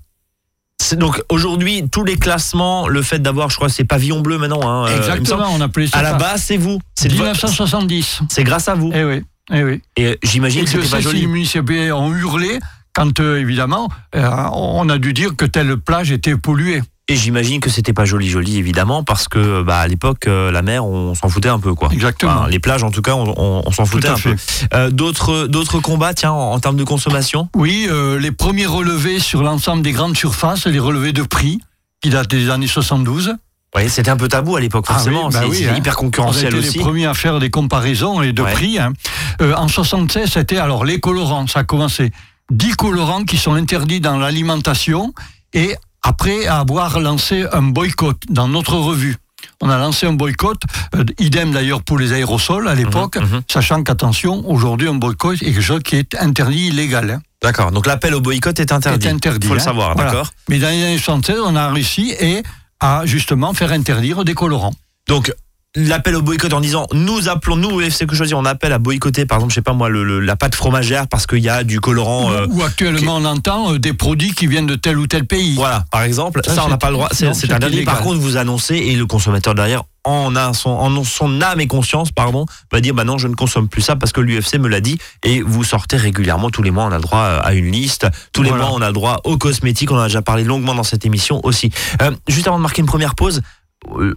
Donc 0.94 1.22
aujourd'hui, 1.30 1.88
tous 1.92 2.04
les 2.04 2.18
classements, 2.18 2.88
le 2.88 3.02
fait 3.02 3.20
d'avoir, 3.20 3.50
je 3.50 3.56
crois, 3.56 3.70
ces 3.70 3.84
pavillons 3.84 4.22
bleus 4.22 4.38
maintenant. 4.38 4.62
hein, 4.68 4.88
euh, 4.88 4.92
il 4.92 4.98
me 4.98 5.02
semble. 5.04 5.18
Exactement, 5.20 5.50
on 5.54 5.62
appelait 5.62 5.88
ça. 5.88 6.00
À 6.00 6.02
la 6.02 6.14
base, 6.14 6.44
c'est 6.44 6.58
vous. 6.58 6.80
C'est 6.96 7.08
de 7.10 7.14
votre- 7.14 7.24
1970. 7.32 8.22
c'est 8.30 8.44
grâce 8.44 8.68
à 8.68 8.76
vous. 8.76 8.92
Eh 8.94 9.04
oui, 9.04 9.22
eh 9.52 9.64
oui. 9.64 9.82
Et 9.98 10.18
j'imagine 10.24 10.62
Et 10.62 10.64
que 10.66 10.70
c'était 10.72 10.88
pas 10.90 11.00
joli. 11.02 11.22
les 11.22 11.28
municipalités 11.28 11.92
ont 11.92 12.14
hurlé 12.14 12.60
quand, 12.94 13.20
euh, 13.20 13.40
évidemment, 13.40 13.90
euh, 14.16 14.28
on 14.54 14.90
a 14.90 14.98
dû 14.98 15.14
dire 15.14 15.36
que 15.36 15.46
telle 15.46 15.78
plage 15.78 16.12
était 16.12 16.36
polluée. 16.36 16.82
Et 17.12 17.16
j'imagine 17.18 17.60
que 17.60 17.70
c'était 17.70 17.92
pas 17.92 18.06
joli, 18.06 18.30
joli 18.30 18.58
évidemment, 18.58 19.04
parce 19.04 19.28
que 19.28 19.64
bah, 19.64 19.80
à 19.80 19.88
l'époque, 19.90 20.28
euh, 20.28 20.50
la 20.50 20.62
mer, 20.62 20.86
on 20.86 21.14
s'en 21.14 21.28
foutait 21.28 21.50
un 21.50 21.60
peu, 21.60 21.74
quoi. 21.76 21.90
Exactement. 21.92 22.32
Enfin, 22.32 22.48
les 22.48 22.60
plages, 22.60 22.84
en 22.84 22.90
tout 22.92 23.02
cas, 23.02 23.16
on, 23.16 23.34
on- 23.38 23.64
on 23.66 23.72
s'en 23.72 23.86
foutait 23.86 24.08
un 24.08 24.16
peu. 24.16 24.34
Euh, 24.74 24.90
d'autres, 24.92 25.48
d'autres 25.48 25.80
combats, 25.80 26.14
tiens, 26.14 26.32
en, 26.32 26.54
en 26.54 26.60
termes 26.60 26.78
de 26.78 26.86
consommation? 26.86 27.50
Oui, 27.54 27.88
euh, 27.90 28.18
les 28.18 28.32
premiers 28.32 28.66
relevés 28.66 29.20
sur 29.20 29.44
l'ensemble 29.44 29.82
des 29.84 29.92
grandes 29.92 30.16
surfaces, 30.16 30.68
les 30.68 30.80
relevés 30.80 31.12
de 31.12 31.24
prix, 31.24 31.60
qui 32.02 32.10
datent 32.12 32.30
des 32.30 32.50
années 32.50 32.68
72. 32.68 33.36
Oui, 33.76 33.90
c'était 33.90 34.10
un 34.12 34.16
peu 34.18 34.30
tabou 34.30 34.56
à 34.56 34.62
l'époque, 34.62 34.86
Ah 34.88 34.94
forcément. 34.94 35.28
oui, 35.28 35.34
bah 35.34 35.40
c'est 35.44 35.50
oui, 35.50 35.66
hein. 35.70 35.76
hyper 35.76 35.94
On 35.94 35.98
a 35.98 36.00
concurrentiel 36.00 36.56
été 36.56 36.68
aussi. 36.68 36.78
les 36.78 36.84
premiers 36.84 37.06
à 37.08 37.14
faire 37.14 37.40
des 37.40 37.50
comparaisons 37.50 38.22
et 38.22 38.32
de 38.32 38.42
Ouais. 38.42 38.54
prix. 38.54 38.80
hein. 38.80 38.94
Euh, 39.42 39.54
en 39.56 39.68
76, 39.68 40.30
c'était 40.32 40.58
alors 40.60 40.86
les 40.86 41.02
colorants. 41.02 41.46
Ça 41.48 41.60
a 41.60 41.64
commencé 41.66 42.12
10 42.52 42.76
colorants 42.78 43.26
qui 43.26 43.38
sont 43.38 43.54
interdits 43.54 44.00
dans 44.00 44.18
l'alimentation 44.18 45.14
et 45.54 45.76
après 46.04 46.48
avoir 46.48 47.00
lancé 47.00 47.46
un 47.52 47.62
boycott 47.64 48.18
dans 48.30 48.48
notre 48.48 48.76
revue. 48.76 49.18
On 49.60 49.70
a 49.70 49.78
lancé 49.78 50.06
un 50.08 50.14
boycott, 50.14 50.62
euh, 50.96 51.04
idem 51.20 51.52
d'ailleurs 51.52 51.84
pour 51.84 51.98
les 51.98 52.14
aérosols 52.14 52.68
à 52.68 52.76
l'époque, 52.76 53.18
mhm. 53.18 53.42
sachant 53.48 53.84
qu'attention, 53.84 54.48
aujourd'hui 54.50 54.88
un 54.88 54.94
boycott 54.96 55.36
est 55.42 55.46
quelque 55.46 55.62
chose 55.62 55.82
qui 55.84 55.96
est 55.96 56.16
interdit, 56.20 56.68
illégal. 56.68 57.10
hein. 57.12 57.22
D'accord. 57.42 57.72
Donc 57.72 57.88
l'appel 57.88 58.14
au 58.14 58.22
boycott 58.22 58.60
est 58.60 58.72
interdit. 58.72 59.08
Interdit, 59.08 59.48
Faut 59.48 59.54
le 59.56 59.60
hein. 59.60 59.64
savoir, 59.64 59.96
Voilà. 59.96 60.12
d'accord. 60.12 60.30
Mais 60.50 60.60
dans 60.60 60.70
les 60.70 60.84
années 60.84 60.98
76, 61.00 61.40
on 61.44 61.56
a 61.56 61.70
réussi 61.70 62.14
et 62.20 62.44
à 62.80 63.06
justement 63.06 63.54
faire 63.54 63.72
interdire 63.72 64.24
des 64.24 64.34
colorants. 64.36 64.74
Donc 65.08 65.34
l'appel 65.76 66.16
au 66.18 66.22
boycott 66.22 66.52
en 66.54 66.60
disant 66.60 66.88
nous 66.94 67.30
appelons 67.30 67.56
nous 67.56 67.80
UFC 67.80 68.06
que 68.06 68.16
choisir. 68.16 68.38
On 68.38 68.46
appelle 68.46 68.74
à 68.74 68.78
boycotter 68.80 69.26
par 69.26 69.38
exemple 69.38 69.52
je 69.52 69.56
sais 69.56 69.62
pas 69.62 69.74
moi 69.74 69.88
le, 69.90 70.04
le- 70.04 70.20
la 70.20 70.36
pâte 70.36 70.56
fromagère 70.56 71.08
parce 71.08 71.26
qu'il 71.28 71.40
y 71.40 71.50
a 71.50 71.64
du 71.64 71.80
colorant 71.80 72.32
euh, 72.32 72.46
Ou 72.50 72.62
actuellement, 72.64 73.16
on 73.18 73.26
entend 73.26 73.74
euh, 73.74 73.80
des 73.80 73.94
produits 73.94 74.34
qui 74.34 74.48
viennent 74.48 74.68
de 74.68 74.76
tel 74.76 74.98
ou 74.98 75.08
tel 75.08 75.26
pays. 75.26 75.56
voilà 75.56 75.86
par 75.92 76.02
exemple 76.04 76.42
ça, 76.46 76.54
Ça, 76.56 76.66
on 76.66 76.70
n'a 76.70 76.78
pas 76.78 76.88
le 76.90 76.96
droit. 76.96 77.10
C'est 77.12 77.28
interdit. 77.28 77.84
par 77.84 78.02
contre 78.02 78.20
vous 78.20 78.38
annoncez 78.38 78.76
et 78.76 78.96
le 78.96 79.06
consommateur 79.06 79.56
derrière 79.56 79.84
en 80.04 80.36
a 80.36 80.52
son 80.54 80.72
en 80.72 81.04
son 81.04 81.42
âme 81.44 81.62
et 81.62 81.68
conscience 81.68 82.12
pardon 82.12 82.48
va 82.72 82.82
dire 82.82 82.94
bah 82.96 83.04
non 83.04 83.18
je 83.20 83.28
ne 83.28 83.36
consomme 83.36 83.68
plus 83.70 83.84
ça 83.84 83.96
parce 83.96 84.12
que 84.12 84.20
l'UFC 84.20 84.56
me 84.58 84.68
l'a 84.68 84.82
dit. 84.82 84.98
Et 85.24 85.42
vous 85.42 85.64
sortez 85.64 85.96
régulièrement 85.96 86.50
tous 86.50 86.64
les 86.64 86.72
mois 86.72 86.86
on 86.86 86.92
a 86.92 86.96
le 86.98 87.02
droit 87.04 87.20
euh, 87.20 87.40
à 87.44 87.54
une 87.54 87.72
liste. 87.72 88.08
Tous 88.34 88.44
les 88.44 88.52
mois 88.52 88.72
on 88.74 88.82
a 88.82 88.88
le 88.88 88.94
droit 88.94 89.22
aux 89.24 89.38
cosmétiques. 89.38 89.92
On 89.92 89.96
en 89.98 90.02
a 90.02 90.08
déjà 90.08 90.22
parlé 90.24 90.44
longuement 90.44 90.74
dans 90.76 90.84
cette 90.84 91.06
émission 91.06 91.40
aussi. 91.44 91.72
Euh, 92.02 92.12
juste 92.28 92.48
avant 92.48 92.58
de 92.58 92.64
marquer 92.64 92.82
une 92.82 92.88
première 92.88 93.16
pause 93.16 93.42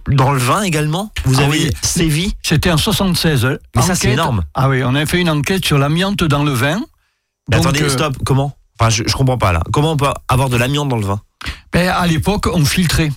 dans 0.09 0.31
le 0.31 0.37
vin 0.39 0.61
également 0.61 1.11
vous 1.25 1.39
Ah 1.39 1.45
avez 1.45 1.65
oui. 1.65 1.71
sévi 1.81 2.35
C'était 2.43 2.71
en 2.71 2.77
76. 2.77 3.45
euh, 3.45 3.57
Mais 3.75 3.81
ça, 3.81 3.95
c'est 3.95 4.11
énorme. 4.11 4.43
Ah 4.53 4.69
oui, 4.69 4.83
on 4.83 4.93
avait 4.95 5.05
fait 5.05 5.19
une 5.19 5.29
enquête 5.29 5.65
sur 5.65 5.77
l'amiante 5.77 6.23
dans 6.23 6.43
le 6.43 6.51
vin. 6.51 6.79
Mais 7.49 7.57
Donc, 7.57 7.65
attendez, 7.67 7.83
euh, 7.83 7.89
stop, 7.89 8.15
comment? 8.25 8.55
Enfin, 8.79 8.89
je, 8.89 9.03
je 9.07 9.13
comprends 9.13 9.37
pas 9.37 9.51
là. 9.51 9.61
Comment 9.71 9.91
on 9.93 9.97
peut 9.97 10.07
avoir 10.27 10.49
de 10.49 10.57
l'amiante 10.57 10.89
dans 10.89 10.97
le 10.97 11.05
vin? 11.05 11.21
Ben, 11.71 11.89
à 11.89 12.05
l'époque, 12.07 12.47
on 12.53 12.63
filtrait. 12.65 13.11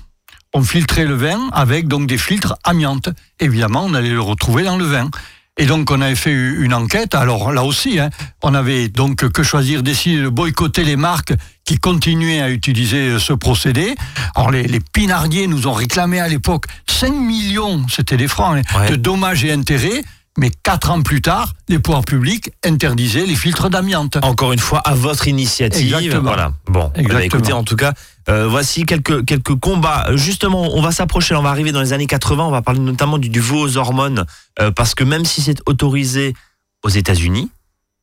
On 0.54 0.62
filtrait 0.62 1.04
le 1.04 1.14
vin 1.14 1.48
avec 1.52 1.88
donc 1.88 2.06
des 2.06 2.16
filtres 2.18 2.54
amiante. 2.64 3.10
Évidemment, 3.40 3.84
on 3.84 3.92
allait 3.94 4.08
le 4.10 4.20
retrouver 4.20 4.62
dans 4.64 4.76
le 4.78 4.84
vin. 4.84 5.10
Et 5.60 5.66
donc, 5.66 5.90
on 5.90 6.00
avait 6.00 6.14
fait 6.14 6.32
une 6.32 6.72
enquête. 6.72 7.14
Alors 7.16 7.52
là 7.52 7.64
aussi, 7.64 7.98
hein, 7.98 8.10
on 8.42 8.54
avait 8.54 8.88
donc 8.88 9.28
que 9.28 9.42
choisir, 9.42 9.82
décider 9.82 10.22
de 10.22 10.28
boycotter 10.28 10.84
les 10.84 10.94
marques 10.96 11.34
qui 11.64 11.78
continuaient 11.78 12.40
à 12.40 12.48
utiliser 12.48 13.08
euh, 13.10 13.18
ce 13.18 13.32
procédé. 13.32 13.94
Alors, 14.36 14.50
les, 14.52 14.62
les 14.62 14.78
pinardiers 14.80 15.48
nous 15.48 15.66
ont 15.66 15.72
réclamé 15.72 16.20
à 16.20 16.28
l'époque 16.28 16.66
5 16.86 17.12
millions, 17.12 17.84
c'était 17.90 18.16
des 18.16 18.28
francs, 18.28 18.56
hein, 18.58 18.78
Ouais. 18.78 18.88
de 18.90 18.96
dommages 18.96 19.44
et 19.44 19.52
intérêts. 19.52 20.02
Mais 20.38 20.50
quatre 20.62 20.92
ans 20.92 21.02
plus 21.02 21.20
tard, 21.20 21.52
les 21.68 21.80
pouvoirs 21.80 22.04
publics 22.04 22.52
interdisaient 22.64 23.26
les 23.26 23.34
filtres 23.34 23.68
d'amiante. 23.70 24.18
Encore 24.22 24.52
une 24.52 24.60
fois, 24.60 24.78
à 24.78 24.94
votre 24.94 25.26
initiative. 25.26 25.92
Exactement. 25.92 26.22
Voilà. 26.22 26.52
Bon, 26.68 26.92
eh 26.94 27.02
ben, 27.02 27.18
écoutez, 27.18 27.52
en 27.52 27.64
tout 27.64 27.74
cas, 27.74 27.92
euh, 28.28 28.46
voici 28.46 28.84
quelques, 28.84 29.24
quelques 29.24 29.56
combats. 29.56 30.06
Justement, 30.14 30.76
on 30.76 30.80
va 30.80 30.92
s'approcher, 30.92 31.34
on 31.34 31.42
va 31.42 31.50
arriver 31.50 31.72
dans 31.72 31.80
les 31.80 31.92
années 31.92 32.06
80, 32.06 32.44
on 32.44 32.50
va 32.52 32.62
parler 32.62 32.78
notamment 32.78 33.18
du, 33.18 33.28
du 33.28 33.40
veau 33.40 33.66
aux 33.66 33.76
hormones, 33.78 34.26
euh, 34.60 34.70
parce 34.70 34.94
que 34.94 35.02
même 35.02 35.24
si 35.24 35.42
c'est 35.42 35.58
autorisé 35.66 36.34
aux 36.84 36.88
États-Unis, 36.88 37.50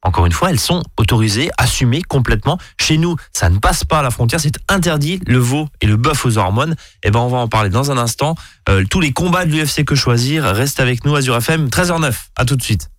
encore 0.06 0.28
une 0.28 0.32
fois, 0.32 0.52
elles 0.52 0.60
sont 0.60 0.84
autorisées, 0.98 1.50
assumées 1.58 2.04
complètement. 2.04 2.60
Chez 2.80 2.98
nous, 2.98 3.16
ça 3.34 3.50
ne 3.50 3.58
passe 3.58 3.84
pas 3.84 4.00
à 4.00 4.02
la 4.04 4.12
frontière, 4.12 4.40
c'est 4.40 4.58
interdit, 4.70 5.20
le 5.26 5.40
veau 5.40 5.68
et 5.82 5.88
le 5.88 5.98
bœuf 5.98 6.26
aux 6.26 6.38
hormones. 6.38 6.76
Et 7.04 7.10
ben, 7.10 7.20
on 7.20 7.28
va 7.28 7.40
en 7.40 7.48
parler 7.48 7.70
dans 7.70 7.92
un 7.92 7.98
instant. 7.98 8.36
Euh, 8.70 8.84
tous 8.90 9.02
les 9.02 9.12
combats 9.12 9.46
de 9.46 9.52
l'UFC 9.52 9.84
que 9.84 9.96
choisir, 9.96 10.44
reste 10.44 10.80
avec 10.80 11.06
nous, 11.06 11.16
Azure 11.16 11.36
FM, 11.38 11.68
13h09. 11.68 12.14
À 12.38 12.46
tout 12.46 12.56
de 12.56 12.62
suite. 12.62 12.90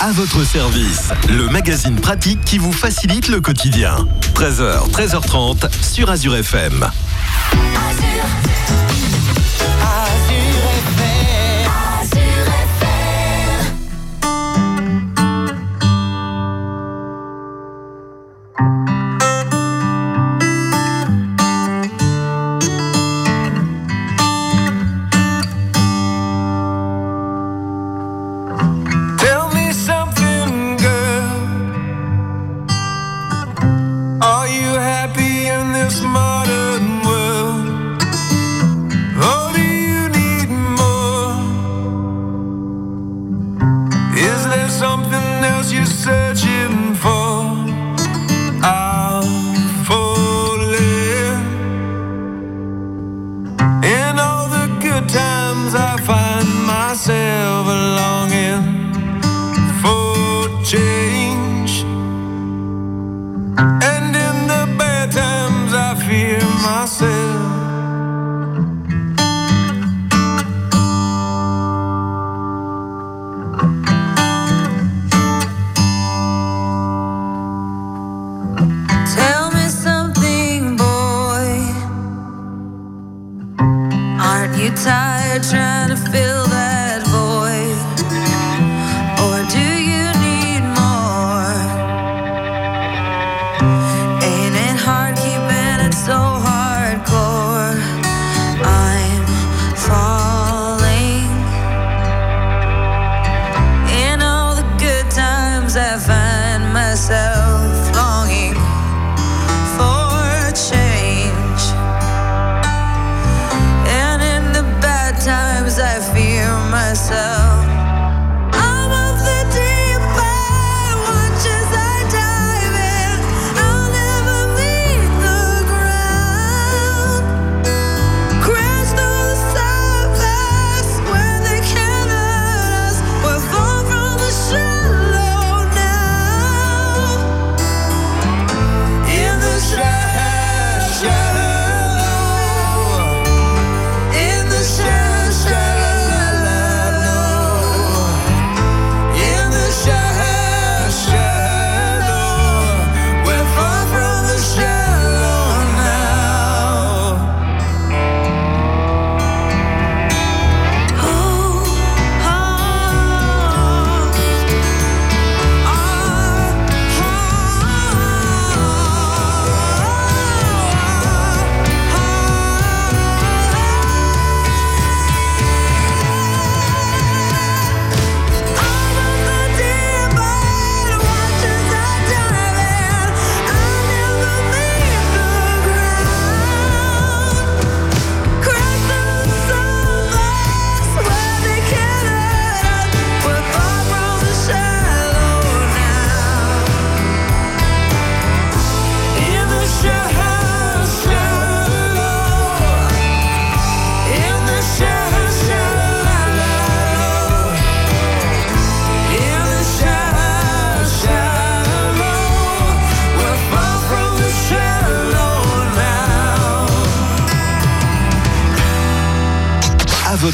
À 0.00 0.10
votre 0.12 0.44
service, 0.44 1.10
le 1.28 1.48
magazine 1.48 1.96
pratique 1.96 2.44
qui 2.44 2.58
vous 2.58 2.72
facilite 2.72 3.28
le 3.28 3.40
quotidien. 3.40 4.08
13h, 4.34 4.90
13h30 4.90 5.70
sur 5.82 6.10
Azure 6.10 6.34
FM. 6.34 6.90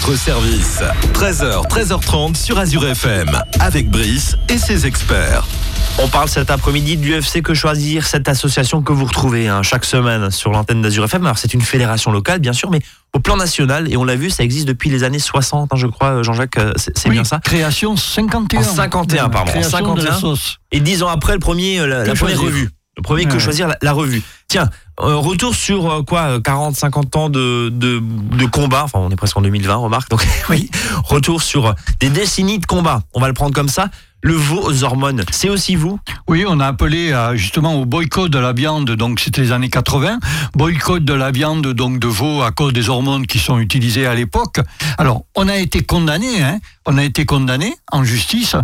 Votre 0.07 0.19
service. 0.19 0.81
13h, 1.15 1.69
13h30 1.69 2.37
sur 2.37 2.59
Azure 2.59 2.87
FM, 2.87 3.29
avec 3.59 3.91
Brice 3.91 4.37
et 4.49 4.57
ses 4.57 4.87
experts. 4.87 5.45
On 5.99 6.07
parle 6.07 6.29
cet 6.29 6.51
après-midi 6.51 6.97
de 6.97 7.05
l'UFC 7.07 7.43
Que 7.43 7.55
Choisir, 7.55 8.07
cette 8.07 8.29
association 8.29 8.83
que 8.83 8.93
vous 8.93 9.05
retrouvez 9.07 9.49
hein, 9.49 9.63
chaque 9.63 9.85
semaine 9.85 10.31
sur 10.31 10.53
l'antenne 10.53 10.81
d'Azur 10.81 11.05
FM. 11.05 11.25
Alors 11.25 11.39
c'est 11.39 11.55
une 11.55 11.61
fédération 11.61 12.13
locale, 12.13 12.39
bien 12.39 12.53
sûr, 12.53 12.71
mais 12.71 12.81
au 13.15 13.19
plan 13.19 13.37
national, 13.37 13.91
et 13.91 13.97
on 13.97 14.05
l'a 14.05 14.15
vu, 14.17 14.31
ça 14.31 14.45
existe 14.45 14.69
depuis 14.69 14.91
les 14.91 15.03
années 15.03 15.19
60, 15.19 15.73
hein, 15.73 15.77
je 15.77 15.87
crois, 15.89 16.23
Jean-Jacques, 16.23 16.59
euh, 16.59 16.73
c'est 16.77 16.93
Oui, 17.07 17.13
bien 17.13 17.25
ça? 17.25 17.41
Création 17.43 17.97
51. 17.97 18.61
En 18.61 18.63
51, 18.63 19.29
pardon, 19.29 19.49
en 19.49 19.53
Création 19.53 19.71
51. 19.79 19.95
de 20.05 20.09
la 20.09 20.15
sauce. 20.15 20.59
Et 20.71 20.81
dix 20.81 21.03
ans 21.03 21.09
après, 21.09 21.33
le 21.33 21.41
premier, 21.41 21.81
euh, 21.81 21.87
la, 21.87 21.97
première 22.03 22.17
choisir. 22.17 22.43
revue. 22.43 22.71
Le 22.97 23.03
premier 23.03 23.25
que 23.27 23.39
choisir, 23.39 23.67
la, 23.69 23.77
la 23.83 23.93
revue. 23.93 24.23
Tiens, 24.49 24.71
euh, 25.01 25.17
retour 25.17 25.55
sur 25.55 25.91
euh, 25.91 26.03
quoi, 26.03 26.21
euh, 26.37 26.41
40, 26.41 26.77
50 26.77 27.17
ans 27.17 27.29
de, 27.31 27.69
de, 27.69 28.47
combat. 28.47 28.85
Enfin, 28.85 29.01
on 29.01 29.11
est 29.11 29.17
presque 29.17 29.37
en 29.37 29.43
2020, 29.43 29.75
remarque. 29.75 30.11
Donc, 30.11 30.27
oui, 30.49 30.71
retour 31.05 31.43
sur 31.43 31.67
euh, 31.67 31.73
des 32.01 32.11
décennies 32.11 32.59
de 32.59 32.67
combat. 32.67 33.03
On 33.13 33.21
va 33.21 33.29
le 33.29 33.35
prendre 33.35 33.55
comme 33.55 33.69
ça. 33.69 33.91
Le 34.23 34.35
veau 34.35 34.61
aux 34.61 34.83
hormones, 34.83 35.23
c'est 35.31 35.49
aussi 35.49 35.77
vous? 35.77 36.01
Oui, 36.27 36.45
on 36.49 36.59
a 36.59 36.67
appelé 36.67 37.13
euh, 37.13 37.37
justement 37.37 37.75
au 37.75 37.85
boycott 37.85 38.31
de 38.31 38.39
la 38.39 38.53
viande, 38.53 38.91
donc 38.91 39.21
c'était 39.21 39.43
les 39.43 39.53
années 39.53 39.69
80, 39.69 40.19
boycott 40.55 41.05
de 41.05 41.13
la 41.13 41.31
viande 41.31 41.67
donc 41.73 41.99
de 42.01 42.09
veau 42.09 42.43
à 42.43 42.51
cause 42.51 42.73
des 42.73 42.89
hormones 42.89 43.27
qui 43.27 43.39
sont 43.39 43.59
utilisées 43.61 44.07
à 44.07 44.15
l'époque. 44.15 44.61
Alors, 44.99 45.27
on 45.37 45.49
a 45.49 45.57
été 45.57 45.83
condamné, 45.83 46.43
hein, 46.43 46.59
on 46.87 46.99
a 46.99 47.05
été 47.05 47.25
condamné 47.25 47.75
en 47.93 48.05
justice 48.05 48.57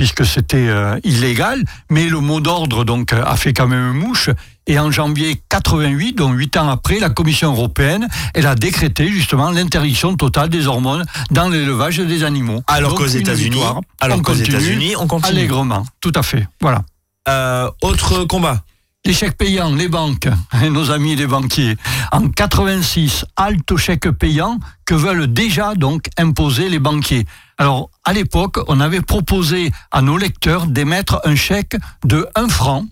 puisque 0.00 0.24
c'était 0.24 0.68
euh, 0.68 0.98
illégal, 1.04 1.62
mais 1.90 2.08
le 2.08 2.20
mot 2.20 2.40
d'ordre 2.40 2.84
donc 2.84 3.12
euh, 3.12 3.22
a 3.22 3.36
fait 3.36 3.52
quand 3.52 3.68
même 3.68 3.92
mouche. 3.92 4.30
Et 4.70 4.78
en 4.78 4.92
janvier 4.92 5.42
88, 5.48 6.12
donc 6.12 6.38
huit 6.38 6.56
ans 6.56 6.68
après, 6.68 7.00
la 7.00 7.10
Commission 7.10 7.50
européenne, 7.50 8.06
elle 8.34 8.46
a 8.46 8.54
décrété 8.54 9.08
justement 9.08 9.50
l'interdiction 9.50 10.14
totale 10.14 10.48
des 10.48 10.68
hormones 10.68 11.04
dans 11.32 11.48
l'élevage 11.48 11.96
des 11.98 12.22
animaux. 12.22 12.62
Alors 12.68 12.94
qu'aux 12.94 13.04
États-Unis, 13.04 13.64
alors 14.00 14.18
On 14.18 14.22
qu'aux 14.22 14.30
continue 14.30 14.46
États-Unis, 14.46 14.94
on 14.96 15.08
continue. 15.08 15.38
allègrement, 15.38 15.84
tout 16.00 16.12
à 16.14 16.22
fait. 16.22 16.46
Voilà. 16.60 16.82
Euh, 17.28 17.68
autre 17.82 18.22
combat. 18.26 18.62
Les 19.04 19.12
chèques 19.12 19.36
payants, 19.36 19.74
les 19.74 19.88
banques, 19.88 20.28
nos 20.70 20.92
amis 20.92 21.16
les 21.16 21.26
banquiers. 21.26 21.76
En 22.12 22.28
86, 22.28 23.24
halte 23.36 23.72
aux 23.72 23.76
chèques 23.76 24.12
payants 24.12 24.60
que 24.84 24.94
veulent 24.94 25.26
déjà 25.32 25.74
donc 25.74 26.04
imposer 26.16 26.68
les 26.68 26.78
banquiers. 26.78 27.26
Alors, 27.58 27.90
à 28.04 28.12
l'époque, 28.12 28.60
on 28.68 28.78
avait 28.78 29.00
proposé 29.00 29.72
à 29.90 30.00
nos 30.00 30.16
lecteurs 30.16 30.66
d'émettre 30.66 31.20
un 31.24 31.34
chèque 31.34 31.76
de 32.04 32.28
1 32.36 32.46
franc. 32.48 32.84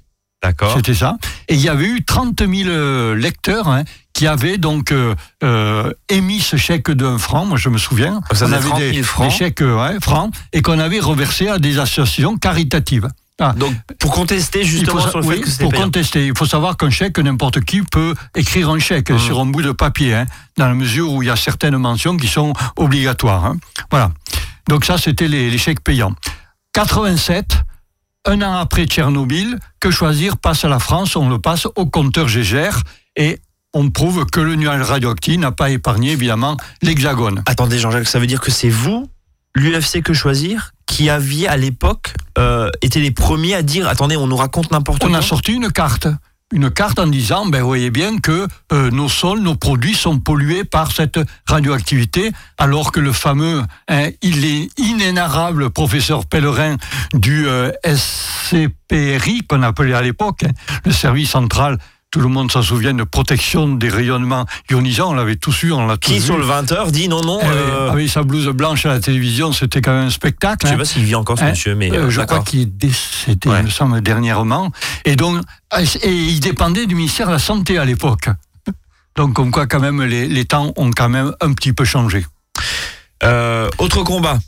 D'accord. 0.42 0.74
C'était 0.76 0.94
ça. 0.94 1.16
Et 1.48 1.54
il 1.54 1.60
y 1.60 1.68
avait 1.68 1.86
eu 1.86 2.04
30 2.04 2.40
000 2.46 2.68
euh, 2.70 3.14
lecteurs 3.16 3.66
hein, 3.68 3.82
qui 4.14 4.26
avaient 4.28 4.56
donc 4.58 4.92
euh, 4.92 5.14
euh, 5.42 5.92
émis 6.08 6.40
ce 6.40 6.56
chèque 6.56 6.90
1 6.90 7.18
franc. 7.18 7.44
Moi, 7.44 7.58
je 7.58 7.68
me 7.68 7.78
souviens. 7.78 8.20
Ça 8.32 8.46
on 8.46 8.52
avait 8.52 8.68
30 8.68 8.78
000 8.80 8.92
des, 8.92 9.02
francs. 9.02 9.28
des 9.30 9.34
chèques 9.36 9.62
euh, 9.62 9.76
ouais, 9.76 9.98
francs 10.00 10.32
et 10.52 10.62
qu'on 10.62 10.78
avait 10.78 11.00
reversé 11.00 11.48
à 11.48 11.58
des 11.58 11.78
associations 11.80 12.36
caritatives. 12.38 13.08
Ah. 13.40 13.52
Donc, 13.56 13.72
pour 14.00 14.12
contester 14.12 14.60
faut 14.62 14.66
justement 14.68 15.00
sa- 15.00 15.10
sur 15.10 15.20
le 15.20 15.26
oui, 15.26 15.34
fait 15.36 15.40
que 15.42 15.48
c'était 15.50 15.62
pour 15.64 15.72
payant. 15.72 15.84
contester, 15.84 16.26
il 16.26 16.36
faut 16.36 16.46
savoir 16.46 16.76
qu'un 16.76 16.90
chèque, 16.90 17.18
n'importe 17.20 17.60
qui 17.60 17.82
peut 17.82 18.14
écrire 18.36 18.70
un 18.70 18.78
chèque 18.80 19.10
Mmh. 19.10 19.18
sur 19.18 19.38
un 19.40 19.46
bout 19.46 19.62
de 19.62 19.70
papier, 19.72 20.14
hein, 20.14 20.26
dans 20.56 20.66
la 20.66 20.74
mesure 20.74 21.12
où 21.12 21.22
il 21.22 21.26
y 21.26 21.30
a 21.30 21.36
certaines 21.36 21.76
mentions 21.76 22.16
qui 22.16 22.26
sont 22.26 22.52
obligatoires. 22.76 23.44
hein. 23.44 23.56
Voilà. 23.92 24.10
Donc 24.68 24.84
ça, 24.84 24.98
c'était 24.98 25.28
les, 25.28 25.50
les 25.50 25.58
chèques 25.58 25.82
payants. 25.84 26.14
87, 26.72 27.62
un 28.28 28.42
an 28.42 28.52
après 28.56 28.84
Tchernobyl, 28.84 29.58
que 29.80 29.90
choisir 29.90 30.36
passe 30.36 30.64
à 30.64 30.68
la 30.68 30.78
France, 30.78 31.16
on 31.16 31.28
le 31.28 31.38
passe 31.38 31.66
au 31.76 31.86
compteur 31.86 32.28
Gégère 32.28 32.82
et 33.16 33.40
on 33.72 33.90
prouve 33.90 34.26
que 34.26 34.40
le 34.40 34.54
nuage 34.54 34.82
radioactif 34.82 35.38
n'a 35.38 35.50
pas 35.50 35.70
épargné 35.70 36.12
évidemment 36.12 36.56
l'hexagone. 36.82 37.42
Attendez, 37.46 37.78
Jean-Jacques, 37.78 38.06
ça 38.08 38.18
veut 38.18 38.26
dire 38.26 38.40
que 38.40 38.50
c'est 38.50 38.68
vous, 38.68 39.08
l'UFC 39.54 40.02
Que 40.02 40.12
Choisir, 40.12 40.72
qui 40.86 41.08
aviez 41.08 41.48
à 41.48 41.56
l'époque 41.56 42.14
euh, 42.36 42.70
été 42.82 43.00
les 43.00 43.10
premiers 43.10 43.54
à 43.54 43.62
dire 43.62 43.88
attendez, 43.88 44.16
on 44.16 44.26
nous 44.26 44.36
raconte 44.36 44.70
n'importe 44.70 45.04
On 45.04 45.08
quoi. 45.08 45.18
a 45.18 45.22
sorti 45.22 45.52
une 45.54 45.70
carte. 45.72 46.08
Une 46.50 46.70
carte 46.70 46.98
en 46.98 47.06
disant, 47.06 47.44
ben, 47.44 47.62
voyez 47.62 47.90
bien 47.90 48.16
que 48.16 48.48
euh, 48.72 48.90
nos 48.90 49.10
sols, 49.10 49.40
nos 49.40 49.54
produits 49.54 49.94
sont 49.94 50.18
pollués 50.18 50.64
par 50.64 50.92
cette 50.92 51.20
radioactivité, 51.46 52.32
alors 52.56 52.90
que 52.90 53.00
le 53.00 53.12
fameux, 53.12 53.62
hein, 53.88 54.08
il 54.22 54.46
est 54.46 54.70
inénarrable 54.78 55.68
professeur 55.68 56.24
Pellerin 56.24 56.78
du 57.12 57.46
euh, 57.46 57.70
SCPRI, 57.84 59.42
qu'on 59.46 59.62
appelait 59.62 59.92
à 59.92 60.00
l'époque, 60.00 60.44
hein, 60.44 60.52
le 60.86 60.92
service 60.92 61.28
central, 61.28 61.76
tout 62.10 62.20
le 62.20 62.28
monde 62.28 62.50
s'en 62.50 62.62
souvient, 62.62 62.94
de 62.94 63.04
protection 63.04 63.68
des 63.68 63.88
rayonnements 63.90 64.46
ionisants, 64.70 65.10
on 65.10 65.14
l'avait 65.14 65.36
tous 65.36 65.62
eu, 65.64 65.72
on 65.72 65.86
l'a 65.86 65.96
tous 65.98 66.10
Qui 66.12 66.18
vu. 66.18 66.24
sur 66.24 66.38
le 66.38 66.46
20h 66.46 66.90
dit 66.90 67.08
non, 67.08 67.20
non. 67.20 67.38
Eh 67.42 67.46
euh, 67.46 67.90
Avec 67.90 68.08
sa 68.08 68.22
blouse 68.22 68.46
blanche 68.48 68.86
à 68.86 68.90
la 68.90 69.00
télévision, 69.00 69.52
c'était 69.52 69.82
quand 69.82 69.92
même 69.92 70.06
un 70.06 70.10
spectacle. 70.10 70.58
Je 70.62 70.68
sais 70.68 70.74
hein. 70.74 70.78
pas 70.78 70.84
s'il 70.86 71.04
vit 71.04 71.14
encore 71.14 71.38
ce 71.38 71.44
Hein, 71.44 71.50
monsieur, 71.50 71.74
mais 71.74 71.90
Euh, 71.92 72.04
euh, 72.06 72.10
je 72.10 72.20
crois 72.22 72.40
qu'il 72.40 72.60
est 72.60 72.64
décédé, 72.66 73.48
Ouais. 73.48 73.60
il 73.60 73.64
me 73.66 73.70
semble, 73.70 74.00
dernièrement. 74.00 74.70
Et 75.04 75.16
donc, 75.16 75.42
ah, 75.70 75.82
et 75.82 76.10
il 76.10 76.40
dépendait 76.40 76.86
du 76.86 76.94
ministère 76.94 77.26
de 77.26 77.32
la 77.32 77.38
Santé 77.38 77.76
à 77.76 77.84
l'époque. 77.84 78.28
Donc, 79.16 79.34
comme 79.34 79.50
quoi, 79.50 79.66
quand 79.66 79.80
même, 79.80 80.02
les, 80.02 80.28
les 80.28 80.44
temps 80.44 80.72
ont 80.76 80.90
quand 80.92 81.08
même 81.08 81.34
un 81.40 81.52
petit 81.52 81.72
peu 81.72 81.84
changé. 81.84 82.24
Euh, 83.24 83.68
autre 83.78 84.02
combat, 84.04 84.38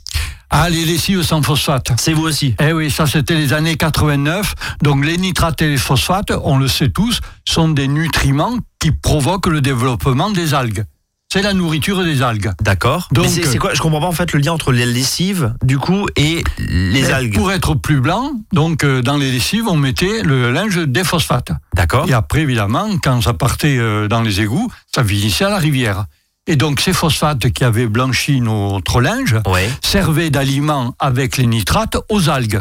Ah, 0.53 0.69
les 0.69 0.83
lessives 0.83 1.23
sans 1.23 1.41
phosphate. 1.41 1.93
c'est 1.97 2.13
vous 2.13 2.23
aussi. 2.23 2.55
Eh 2.61 2.73
oui, 2.73 2.91
ça 2.91 3.07
c'était 3.07 3.35
les 3.35 3.53
années 3.53 3.77
89. 3.77 4.53
Donc 4.83 5.05
les 5.05 5.17
nitrates 5.17 5.61
et 5.61 5.69
les 5.69 5.77
phosphates, 5.77 6.31
on 6.43 6.57
le 6.57 6.67
sait 6.67 6.89
tous, 6.89 7.21
sont 7.47 7.69
des 7.69 7.87
nutriments 7.87 8.57
qui 8.79 8.91
provoquent 8.91 9.47
le 9.47 9.61
développement 9.61 10.29
des 10.29 10.53
algues. 10.53 10.83
C'est 11.31 11.41
la 11.41 11.53
nourriture 11.53 12.03
des 12.03 12.21
algues. 12.21 12.51
D'accord. 12.61 13.07
Donc, 13.13 13.27
c'est 13.27 13.57
quoi? 13.57 13.73
Je 13.73 13.79
comprends 13.79 14.01
pas 14.01 14.07
en 14.07 14.11
fait 14.11 14.33
le 14.33 14.39
lien 14.39 14.51
entre 14.51 14.73
les 14.73 14.85
lessives, 14.85 15.53
du 15.63 15.77
coup, 15.77 16.05
et 16.17 16.43
les 16.57 17.09
Et 17.09 17.13
algues. 17.13 17.35
Pour 17.35 17.53
être 17.53 17.73
plus 17.73 18.01
blanc, 18.01 18.33
donc 18.51 18.83
euh, 18.83 19.01
dans 19.01 19.15
les 19.15 19.31
lessives, 19.31 19.65
on 19.69 19.77
mettait 19.77 20.23
le 20.23 20.51
linge 20.51 20.79
des 20.85 21.05
phosphates. 21.05 21.53
D'accord. 21.73 22.09
Et 22.09 22.13
après, 22.13 22.41
évidemment, 22.41 22.89
quand 23.01 23.21
ça 23.21 23.31
partait 23.31 23.77
euh, 23.77 24.09
dans 24.09 24.21
les 24.21 24.41
égouts, 24.41 24.69
ça 24.93 25.05
finissait 25.05 25.45
à 25.45 25.49
la 25.49 25.57
rivière. 25.57 26.03
Et 26.51 26.57
donc, 26.57 26.81
ces 26.81 26.91
phosphates 26.91 27.49
qui 27.51 27.63
avaient 27.63 27.87
blanchi 27.87 28.41
notre 28.41 28.99
linge 28.99 29.37
Ouais. 29.47 29.69
servaient 29.81 30.29
d'aliment 30.29 30.93
avec 30.99 31.37
les 31.37 31.45
nitrates 31.45 31.95
aux 32.09 32.27
algues. 32.27 32.59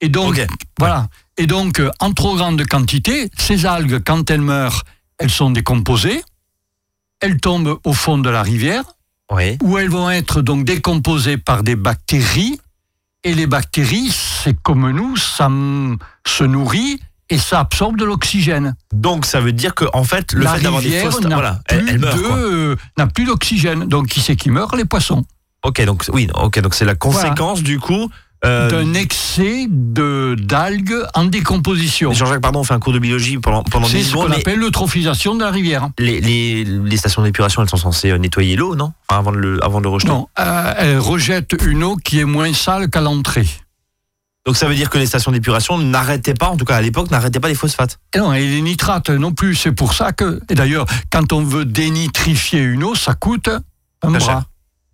Et 0.00 0.08
donc, 0.08 0.40
voilà. 0.78 1.08
Et 1.36 1.46
donc, 1.46 1.78
euh, 1.78 1.90
en 2.00 2.14
trop 2.14 2.36
grande 2.36 2.64
quantité, 2.66 3.28
ces 3.36 3.66
algues, 3.66 4.02
quand 4.02 4.30
elles 4.30 4.40
meurent, 4.40 4.82
elles 5.18 5.28
sont 5.30 5.50
décomposées, 5.50 6.22
elles 7.20 7.38
tombent 7.38 7.78
au 7.84 7.92
fond 7.92 8.16
de 8.16 8.30
la 8.30 8.40
rivière, 8.42 8.84
où 9.62 9.76
elles 9.76 9.90
vont 9.90 10.08
être 10.08 10.40
donc 10.40 10.64
décomposées 10.64 11.36
par 11.36 11.62
des 11.62 11.76
bactéries. 11.76 12.58
Et 13.24 13.34
les 13.34 13.46
bactéries, 13.46 14.10
c'est 14.10 14.56
comme 14.62 14.90
nous, 14.90 15.16
ça 15.18 15.50
se 16.26 16.44
nourrit 16.44 16.98
et 17.30 17.38
ça 17.38 17.60
absorbe 17.60 17.98
de 17.98 18.04
l'oxygène. 18.04 18.74
Donc 18.92 19.26
ça 19.26 19.40
veut 19.40 19.52
dire 19.52 19.74
que 19.74 19.84
en 19.92 20.04
fait 20.04 20.32
le 20.32 20.44
la 20.44 20.54
fait 20.54 20.62
d'avoir 20.62 20.82
des 20.82 21.02
voilà, 21.24 21.60
de- 21.96 22.06
euh, 22.06 22.76
n'a 22.98 23.06
plus 23.06 23.24
d'oxygène. 23.24 23.86
Donc 23.86 24.08
qui 24.08 24.20
c'est 24.20 24.36
qui 24.36 24.50
meurt 24.50 24.76
Les 24.76 24.84
poissons. 24.84 25.24
Ok, 25.64 25.84
donc 25.84 26.04
oui, 26.12 26.28
ok, 26.34 26.60
donc 26.60 26.74
c'est 26.74 26.84
la 26.84 26.94
conséquence 26.94 27.62
du 27.62 27.78
coup. 27.80 28.08
euh, 28.44 28.70
D'un 28.70 28.94
excès 28.94 29.66
de 29.68 30.36
d'algues 30.38 30.94
en 31.14 31.24
décomposition. 31.24 32.12
Jean-Jacques, 32.12 32.40
pardon, 32.40 32.60
on 32.60 32.64
fait 32.64 32.74
un 32.74 32.78
cours 32.78 32.92
de 32.92 33.00
biologie 33.00 33.38
pendant 33.38 33.64
pendant 33.64 33.88
C'est 33.88 33.96
10 33.98 34.04
ce 34.10 34.14
qu'on 34.14 34.30
appelle 34.30 34.60
l'eutrophisation 34.60 35.34
de 35.34 35.40
la 35.42 35.50
rivière. 35.50 35.88
Les, 35.98 36.20
les, 36.20 36.62
les 36.64 36.96
stations 36.96 37.22
d'épuration, 37.22 37.62
elles 37.62 37.68
sont 37.68 37.76
censées 37.76 38.10
euh, 38.10 38.18
nettoyer 38.18 38.54
l'eau, 38.54 38.76
non? 38.76 38.92
Enfin, 39.08 39.18
avant 39.18 39.32
de 39.32 39.38
le 39.38 39.64
avant 39.64 39.78
de 39.78 39.84
le 39.84 39.88
rejeter. 39.88 40.10
Non, 40.12 40.28
euh, 40.38 40.74
elle 40.78 40.98
rejette 41.00 41.56
une 41.66 41.82
eau 41.82 41.96
qui 41.96 42.20
est 42.20 42.24
moins 42.24 42.52
sale 42.54 42.88
qu'à 42.90 43.00
l'entrée. 43.00 43.46
Donc 44.48 44.56
ça 44.56 44.66
veut 44.66 44.74
dire 44.74 44.88
que 44.88 44.96
les 44.96 45.04
stations 45.04 45.30
d'épuration 45.30 45.76
n'arrêtaient 45.76 46.32
pas, 46.32 46.48
en 46.48 46.56
tout 46.56 46.64
cas 46.64 46.76
à 46.76 46.80
l'époque, 46.80 47.10
n'arrêtaient 47.10 47.38
pas 47.38 47.50
les 47.50 47.54
phosphates. 47.54 47.98
Et 48.14 48.18
non, 48.18 48.32
et 48.32 48.46
les 48.46 48.62
nitrates 48.62 49.10
non 49.10 49.32
plus. 49.32 49.54
C'est 49.54 49.72
pour 49.72 49.92
ça 49.92 50.12
que, 50.12 50.40
et 50.48 50.54
d'ailleurs, 50.54 50.86
quand 51.10 51.34
on 51.34 51.42
veut 51.42 51.66
dénitrifier 51.66 52.60
une 52.60 52.82
eau, 52.82 52.94
ça 52.94 53.12
coûte 53.12 53.50
un 54.00 54.10
bras. 54.10 54.18
cher. 54.18 54.42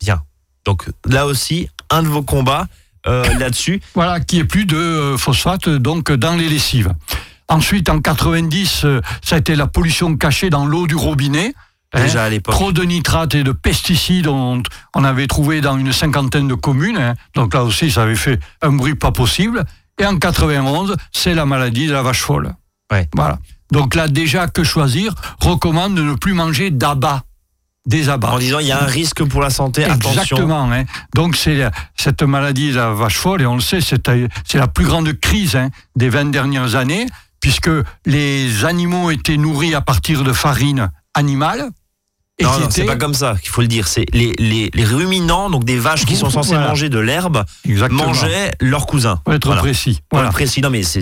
Bien. 0.01 0.23
Donc 0.65 0.91
là 1.07 1.27
aussi, 1.27 1.69
un 1.89 2.03
de 2.03 2.09
vos 2.09 2.23
combats 2.23 2.67
euh, 3.07 3.23
là-dessus. 3.39 3.81
Voilà, 3.95 4.19
qui 4.19 4.41
est 4.41 4.45
plus 4.45 4.65
de 4.65 4.75
euh, 4.75 5.17
phosphate 5.17 5.69
donc 5.69 6.11
dans 6.11 6.35
les 6.35 6.49
lessives. 6.49 6.93
Ensuite, 7.47 7.89
en 7.89 8.01
90, 8.01 8.85
euh, 8.85 9.03
ça 9.23 9.37
a 9.37 9.39
été 9.39 9.55
la 9.55 9.69
pollution 9.69 10.17
cachée 10.17 10.51
dans 10.51 10.67
l'eau 10.67 10.89
du 10.89 10.97
robinet. 10.97 11.55
Hein, 11.95 12.03
Déjà 12.03 12.25
à 12.25 12.29
l'époque. 12.29 12.55
Trop 12.55 12.73
de 12.73 12.83
nitrates 12.83 13.35
et 13.35 13.45
de 13.45 13.53
pesticides, 13.53 14.27
on, 14.27 14.63
on 14.95 15.05
avait 15.05 15.27
trouvé 15.27 15.61
dans 15.61 15.79
une 15.79 15.93
cinquantaine 15.93 16.49
de 16.49 16.55
communes. 16.55 16.97
hein. 16.99 17.15
Donc 17.35 17.55
là 17.55 17.63
aussi, 17.65 17.91
ça 17.91 18.03
avait 18.03 18.17
fait 18.17 18.41
un 18.63 18.73
bruit 18.73 18.95
pas 18.97 19.13
possible. 19.13 19.65
Et 20.01 20.05
en 20.07 20.19
91, 20.19 20.97
c'est 21.13 21.35
la 21.35 21.47
maladie 21.47 21.87
de 21.87 21.93
la 21.93 22.03
vache 22.03 22.21
folle. 22.23 22.53
Ouais. 22.91 23.09
Voilà. 23.15 23.39
Donc 23.71 23.95
là, 23.95 24.09
déjà, 24.09 24.49
que 24.49 24.65
choisir 24.65 25.15
recommande 25.41 25.95
de 25.95 26.03
ne 26.03 26.15
plus 26.15 26.33
manger 26.35 26.71
d'abats, 26.71 27.23
des 27.87 28.09
abats. 28.09 28.31
En 28.33 28.39
disant 28.39 28.59
il 28.59 28.67
y 28.67 28.73
a 28.73 28.83
un 28.83 28.87
risque 28.87 29.23
pour 29.25 29.41
la 29.41 29.51
santé, 29.51 29.85
attention. 29.85 30.21
Exactement. 30.23 30.73
hein. 30.73 30.85
Donc 31.15 31.37
c'est 31.37 31.69
cette 31.97 32.23
maladie 32.23 32.71
de 32.73 32.77
la 32.77 32.91
vache 32.91 33.17
folle, 33.19 33.43
et 33.43 33.47
on 33.47 33.55
le 33.55 33.61
sait, 33.61 33.81
c'est 33.81 34.55
la 34.59 34.69
plus 34.69 34.85
grande 34.87 35.13
crise 35.13 35.55
hein, 35.55 35.69
des 35.95 36.09
20 36.09 36.31
dernières 36.31 36.75
années, 36.77 37.07
puisque 37.41 37.71
les 38.07 38.65
animaux 38.65 39.11
étaient 39.11 39.37
nourris 39.37 39.75
à 39.75 39.81
partir 39.81 40.25
de 40.25 40.33
farine 40.33 40.91
animale, 41.15 41.69
Non, 42.43 42.51
qui 42.53 42.61
non, 42.63 42.69
c'est 42.71 42.85
pas 42.85 42.97
comme 42.97 43.15
ça 43.15 43.37
qu'il 43.41 43.51
faut 43.51 43.61
le 43.61 43.69
dire. 43.69 43.87
C'est 43.87 44.07
les, 44.13 44.33
les, 44.39 44.71
les 44.75 44.85
ruminants, 44.85 45.51
donc 45.51 45.65
des 45.65 45.79
vaches 45.79 46.05
qui 46.05 46.17
sont 46.17 46.31
censées 46.31 46.51
Voilà. 46.55 46.69
manger 46.69 46.89
de 46.89 46.99
l'herbe, 46.99 47.45
mangeaient 47.91 48.55
leurs 48.61 48.87
cousins. 48.87 49.21
Pour 49.25 49.35
être 49.35 49.47
Voilà. 49.47 49.61
précis. 49.63 50.01
Pour 50.09 50.21
être 50.21 50.33
précis, 50.33 50.61
non 50.61 50.71
mais 50.71 50.83
c'est 50.83 51.01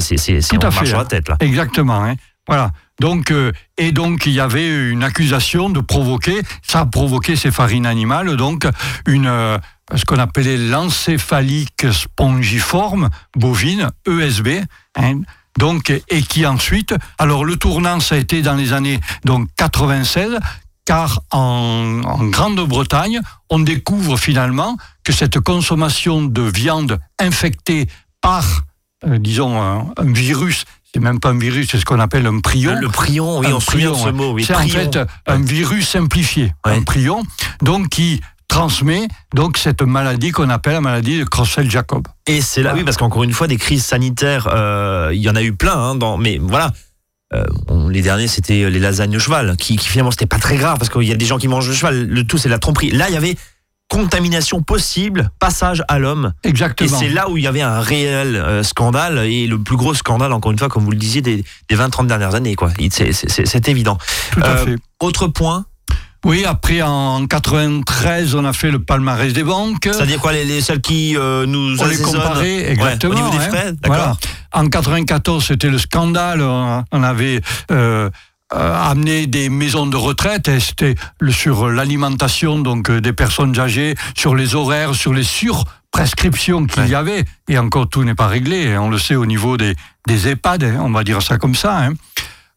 on 0.52 0.58
à 0.58 0.64
marche 0.70 0.86
sur 0.88 0.98
hein. 0.98 1.02
la 1.02 1.08
tête 1.08 1.28
là. 1.30 1.36
Exactement. 1.40 2.04
hein. 2.04 2.16
Voilà. 2.46 2.72
Donc, 3.00 3.30
euh, 3.30 3.52
et 3.78 3.92
donc, 3.92 4.26
il 4.26 4.32
y 4.32 4.40
avait 4.40 4.90
une 4.90 5.02
accusation 5.04 5.70
de 5.70 5.80
provoquer, 5.80 6.42
ça 6.66 6.80
a 6.80 6.86
provoqué 6.86 7.34
ces 7.36 7.50
farines 7.50 7.86
animales, 7.86 8.36
donc 8.36 8.66
une, 9.06 9.26
euh, 9.28 9.58
ce 9.94 10.04
qu'on 10.04 10.18
appelait 10.18 10.56
l'encéphalique 10.58 11.86
spongiforme 11.92 13.08
bovine, 13.36 13.90
ESB, 14.06 14.48
hein, 14.96 15.20
donc, 15.58 15.90
et 16.08 16.22
qui 16.22 16.44
ensuite, 16.46 16.94
alors 17.18 17.44
le 17.44 17.56
tournant, 17.56 18.00
ça 18.00 18.16
a 18.16 18.18
été 18.18 18.42
dans 18.42 18.54
les 18.54 18.72
années 18.72 19.00
donc 19.24 19.48
96, 19.56 20.38
car 20.84 21.20
en, 21.30 22.00
en 22.04 22.24
Grande-Bretagne, 22.26 23.20
on 23.50 23.58
découvre 23.60 24.16
finalement 24.18 24.76
que 25.04 25.12
cette 25.12 25.40
consommation 25.40 26.22
de 26.22 26.42
viande 26.42 26.98
infectée 27.18 27.86
par, 28.20 28.44
euh, 29.06 29.18
disons, 29.18 29.60
un, 29.60 29.86
un 29.96 30.12
virus, 30.12 30.64
c'est 30.92 31.00
même 31.00 31.20
pas 31.20 31.30
un 31.30 31.38
virus, 31.38 31.68
c'est 31.70 31.78
ce 31.78 31.84
qu'on 31.84 32.00
appelle 32.00 32.26
un 32.26 32.40
prion. 32.40 32.74
Le 32.78 32.88
prion, 32.88 33.38
oui, 33.38 33.46
Un 33.46 33.54
on 33.54 33.60
se 33.60 33.70
souvient 33.70 33.90
de 33.90 33.94
prion, 33.94 34.06
ce 34.06 34.10
mot. 34.12 34.32
Oui, 34.32 34.44
C'est 34.44 34.54
en 34.54 34.66
fait 34.68 34.98
un 35.26 35.40
virus 35.42 35.88
simplifié, 35.88 36.52
Ouais. 36.66 36.76
un 36.76 36.82
prion, 36.82 37.22
donc 37.62 37.88
qui 37.88 38.20
transmet 38.48 39.08
donc 39.34 39.56
cette 39.56 39.80
maladie 39.80 40.30
qu'on 40.30 40.50
appelle 40.50 40.74
la 40.74 40.80
maladie 40.82 41.18
de 41.18 41.24
Creutzfeldt-Jacob. 41.24 42.06
Et 42.26 42.42
c'est 42.42 42.62
là, 42.62 42.74
oui, 42.74 42.84
parce 42.84 42.98
qu'encore 42.98 43.22
une 43.24 43.32
fois, 43.32 43.46
des 43.48 43.56
crises 43.56 43.84
sanitaires, 43.84 44.46
euh, 44.52 45.10
il 45.14 45.20
y 45.22 45.30
en 45.30 45.36
a 45.36 45.42
eu 45.42 45.54
plein, 45.54 45.72
hein, 45.74 45.94
dans, 45.94 46.18
mais 46.18 46.38
voilà. 46.38 46.70
Euh, 47.34 47.44
on- 47.68 47.88
les 47.88 48.02
derniers, 48.02 48.28
c'était 48.28 48.68
les 48.70 48.78
lasagnes 48.78 49.16
au 49.16 49.18
cheval, 49.18 49.56
qui, 49.56 49.76
qui 49.76 49.88
finalement, 49.88 50.10
c'était 50.10 50.26
pas 50.26 50.38
très 50.38 50.56
grave, 50.56 50.78
parce 50.78 50.90
qu'il 50.90 51.02
y 51.04 51.12
a 51.12 51.16
des 51.16 51.24
gens 51.26 51.38
qui 51.38 51.48
mangent 51.48 51.68
le 51.68 51.74
cheval, 51.74 52.06
le 52.06 52.24
tout, 52.24 52.36
c'est 52.38 52.48
la 52.48 52.58
tromperie. 52.58 52.90
Là, 52.90 53.08
il 53.08 53.14
y 53.14 53.16
avait 53.16 53.36
contamination 53.88 54.62
possible, 54.62 55.30
passage 55.38 55.82
à 55.88 55.98
l'homme. 55.98 56.32
Et 56.44 56.48
Exactement. 56.48 56.98
c'est 56.98 57.08
là 57.10 57.28
où 57.28 57.36
il 57.36 57.44
y 57.44 57.46
avait 57.46 57.60
un 57.60 57.80
réel 57.80 58.36
euh, 58.36 58.62
scandale, 58.62 59.18
et 59.18 59.46
le 59.46 59.58
plus 59.58 59.76
gros 59.76 59.92
scandale, 59.94 60.32
encore 60.32 60.50
une 60.52 60.58
fois, 60.58 60.68
comme 60.68 60.84
vous 60.84 60.90
le 60.90 60.96
disiez, 60.96 61.20
des, 61.20 61.44
des 61.68 61.76
20-30 61.76 62.06
dernières 62.06 62.34
années, 62.34 62.54
quoi. 62.54 62.70
C'est- 62.90 63.68
évident. 63.68 63.98
Tout 64.30 64.40
à 64.42 64.48
Euh, 64.48 64.64
fait. 64.64 64.76
Autre 65.00 65.26
point, 65.28 65.66
Oui, 66.24 66.44
après 66.44 66.82
en 66.82 67.26
93, 67.26 68.34
on 68.36 68.44
a 68.44 68.52
fait 68.52 68.70
le 68.70 68.78
palmarès 68.78 69.32
des 69.32 69.42
banques. 69.42 69.80
c'est-à-dire 69.90 70.20
quoi, 70.20 70.32
les, 70.32 70.44
les 70.44 70.60
celles 70.60 70.80
qui 70.80 71.16
euh, 71.16 71.46
nous 71.46 71.76
On 71.80 71.84
les 71.86 71.98
Ouais, 72.04 72.70
exactement. 72.70 73.12
au 73.12 73.16
niveau 73.16 73.30
des 73.30 73.36
hein. 73.38 73.48
frais, 73.48 73.72
d'accord. 73.72 73.86
Voilà. 73.86 74.16
En 74.52 74.68
94, 74.68 75.44
c'était 75.44 75.68
le 75.70 75.78
scandale. 75.78 76.40
On 76.42 76.84
on 76.92 77.02
avait 77.02 77.40
euh, 77.72 78.08
euh, 78.54 78.90
amené 78.90 79.26
des 79.26 79.48
maisons 79.48 79.86
de 79.86 79.96
retraite. 79.96 80.46
et 80.48 80.60
C'était 80.60 80.94
sur 81.30 81.68
l'alimentation 81.68 82.58
donc 82.60 82.88
euh, 82.90 83.00
des 83.00 83.12
personnes 83.12 83.58
âgées, 83.58 83.96
sur 84.16 84.34
les 84.36 84.54
horaires, 84.54 84.94
sur 84.94 85.12
les 85.12 85.24
surprescriptions 85.24 86.66
qu'il 86.66 86.82
Ouais. 86.82 86.88
y 86.90 86.94
avait. 86.94 87.24
Et 87.48 87.58
encore, 87.58 87.88
tout 87.88 88.04
n'est 88.04 88.14
pas 88.14 88.28
réglé. 88.28 88.72
hein. 88.74 88.80
On 88.82 88.90
le 88.90 88.98
sait 88.98 89.16
au 89.16 89.26
niveau 89.26 89.56
des, 89.56 89.74
des 90.06 90.28
EHPAD. 90.28 90.64
hein, 90.64 90.76
on 90.82 90.90
va 90.90 91.02
dire 91.02 91.20
ça 91.22 91.36
comme 91.38 91.54
ça. 91.56 91.78
hein. 91.78 91.94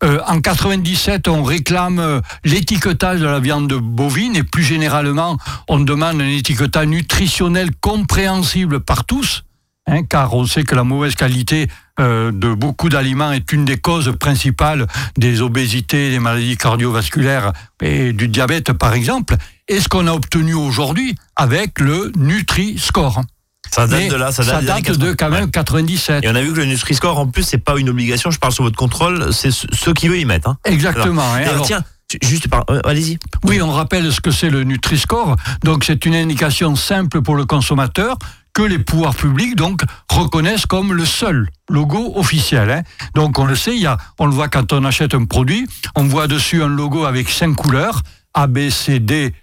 Euh, 0.03 0.19
en 0.27 0.41
97, 0.41 1.27
on 1.27 1.43
réclame 1.43 1.99
euh, 1.99 2.21
l'étiquetage 2.43 3.21
de 3.21 3.25
la 3.25 3.39
viande 3.39 3.73
bovine 3.73 4.35
et 4.35 4.43
plus 4.43 4.63
généralement, 4.63 5.37
on 5.69 5.79
demande 5.79 6.21
un 6.21 6.27
étiquetage 6.27 6.87
nutritionnel 6.87 7.69
compréhensible 7.79 8.81
par 8.81 9.05
tous, 9.05 9.43
hein, 9.87 10.03
car 10.03 10.33
on 10.33 10.45
sait 10.45 10.63
que 10.63 10.75
la 10.75 10.83
mauvaise 10.83 11.15
qualité 11.15 11.67
euh, 12.01 12.31
de 12.31 12.53
beaucoup 12.53 12.89
d'aliments 12.89 13.31
est 13.31 13.53
une 13.53 13.63
des 13.63 13.77
causes 13.77 14.13
principales 14.19 14.85
des 15.17 15.41
obésités, 15.41 16.11
des 16.11 16.19
maladies 16.19 16.57
cardiovasculaires 16.57 17.53
et 17.81 18.11
du 18.11 18.27
diabète 18.27 18.73
par 18.73 18.93
exemple. 18.93 19.35
Et 19.69 19.79
ce 19.79 19.87
qu'on 19.87 20.07
a 20.07 20.11
obtenu 20.11 20.53
aujourd'hui 20.55 21.15
avec 21.37 21.79
le 21.79 22.11
Nutri-Score. 22.17 23.21
Ça 23.71 23.87
date 23.87 23.99
Mais 23.99 24.09
de 24.09 24.15
là, 24.15 24.31
ça 24.31 24.43
date, 24.43 24.61
de 24.63 24.67
80. 24.67 25.15
quand 25.17 25.29
même 25.29 25.43
Ouais. 25.45 25.51
97. 25.51 26.23
Et 26.23 26.29
on 26.29 26.35
a 26.35 26.41
vu 26.41 26.51
que 26.53 26.57
le 26.57 26.65
Nutri-Score, 26.65 27.17
en 27.19 27.27
plus, 27.27 27.43
c'est 27.43 27.57
pas 27.57 27.77
une 27.77 27.89
obligation, 27.89 28.31
je 28.31 28.39
parle 28.39 28.53
sur 28.53 28.63
votre 28.63 28.77
contrôle, 28.77 29.33
c'est 29.33 29.51
ce- 29.51 29.67
ceux 29.73 29.93
qui 29.93 30.07
veulent 30.07 30.19
y 30.19 30.25
mettre. 30.25 30.49
Hein. 30.49 30.57
Exactement. 30.65 31.21
hein. 31.33 31.39
Et 31.39 31.43
alors, 31.43 31.53
Alors- 31.55 31.65
tiens, 31.67 31.83
juste 32.23 32.47
par. 32.47 32.63
euh, 32.69 32.79
Allez-y. 32.85 33.17
Oui, 33.43 33.61
on 33.61 33.71
rappelle 33.71 34.11
ce 34.11 34.21
que 34.21 34.31
c'est 34.31 34.49
le 34.49 34.63
Nutri-Score. 34.63 35.35
Donc, 35.63 35.83
c'est 35.83 36.05
une 36.05 36.15
indication 36.15 36.75
simple 36.75 37.21
pour 37.21 37.35
le 37.35 37.45
consommateur 37.45 38.17
que 38.53 38.61
les 38.61 38.79
pouvoirs 38.79 39.15
publics 39.15 39.55
donc 39.57 39.81
reconnaissent 40.09 40.65
comme 40.65 40.93
le 40.93 41.03
seul 41.03 41.49
logo 41.69 42.13
officiel. 42.15 42.69
hein. 42.71 42.83
Donc, 43.13 43.37
on 43.37 43.45
le 43.45 43.55
sait, 43.55 43.75
il 43.75 43.81
y 43.81 43.85
a, 43.87 43.97
on 44.17 44.27
le 44.27 44.31
voit 44.31 44.47
quand 44.47 44.71
on 44.71 44.85
achète 44.85 45.13
un 45.13 45.25
produit, 45.25 45.67
on 45.95 46.03
voit 46.05 46.27
dessus 46.27 46.63
un 46.63 46.69
logo 46.69 47.03
avec 47.03 47.29
cinq 47.29 47.53
couleurs 47.55 48.01
A, 48.33 48.47
B, 48.47 48.69
C, 48.69 48.99
D, 48.99 49.33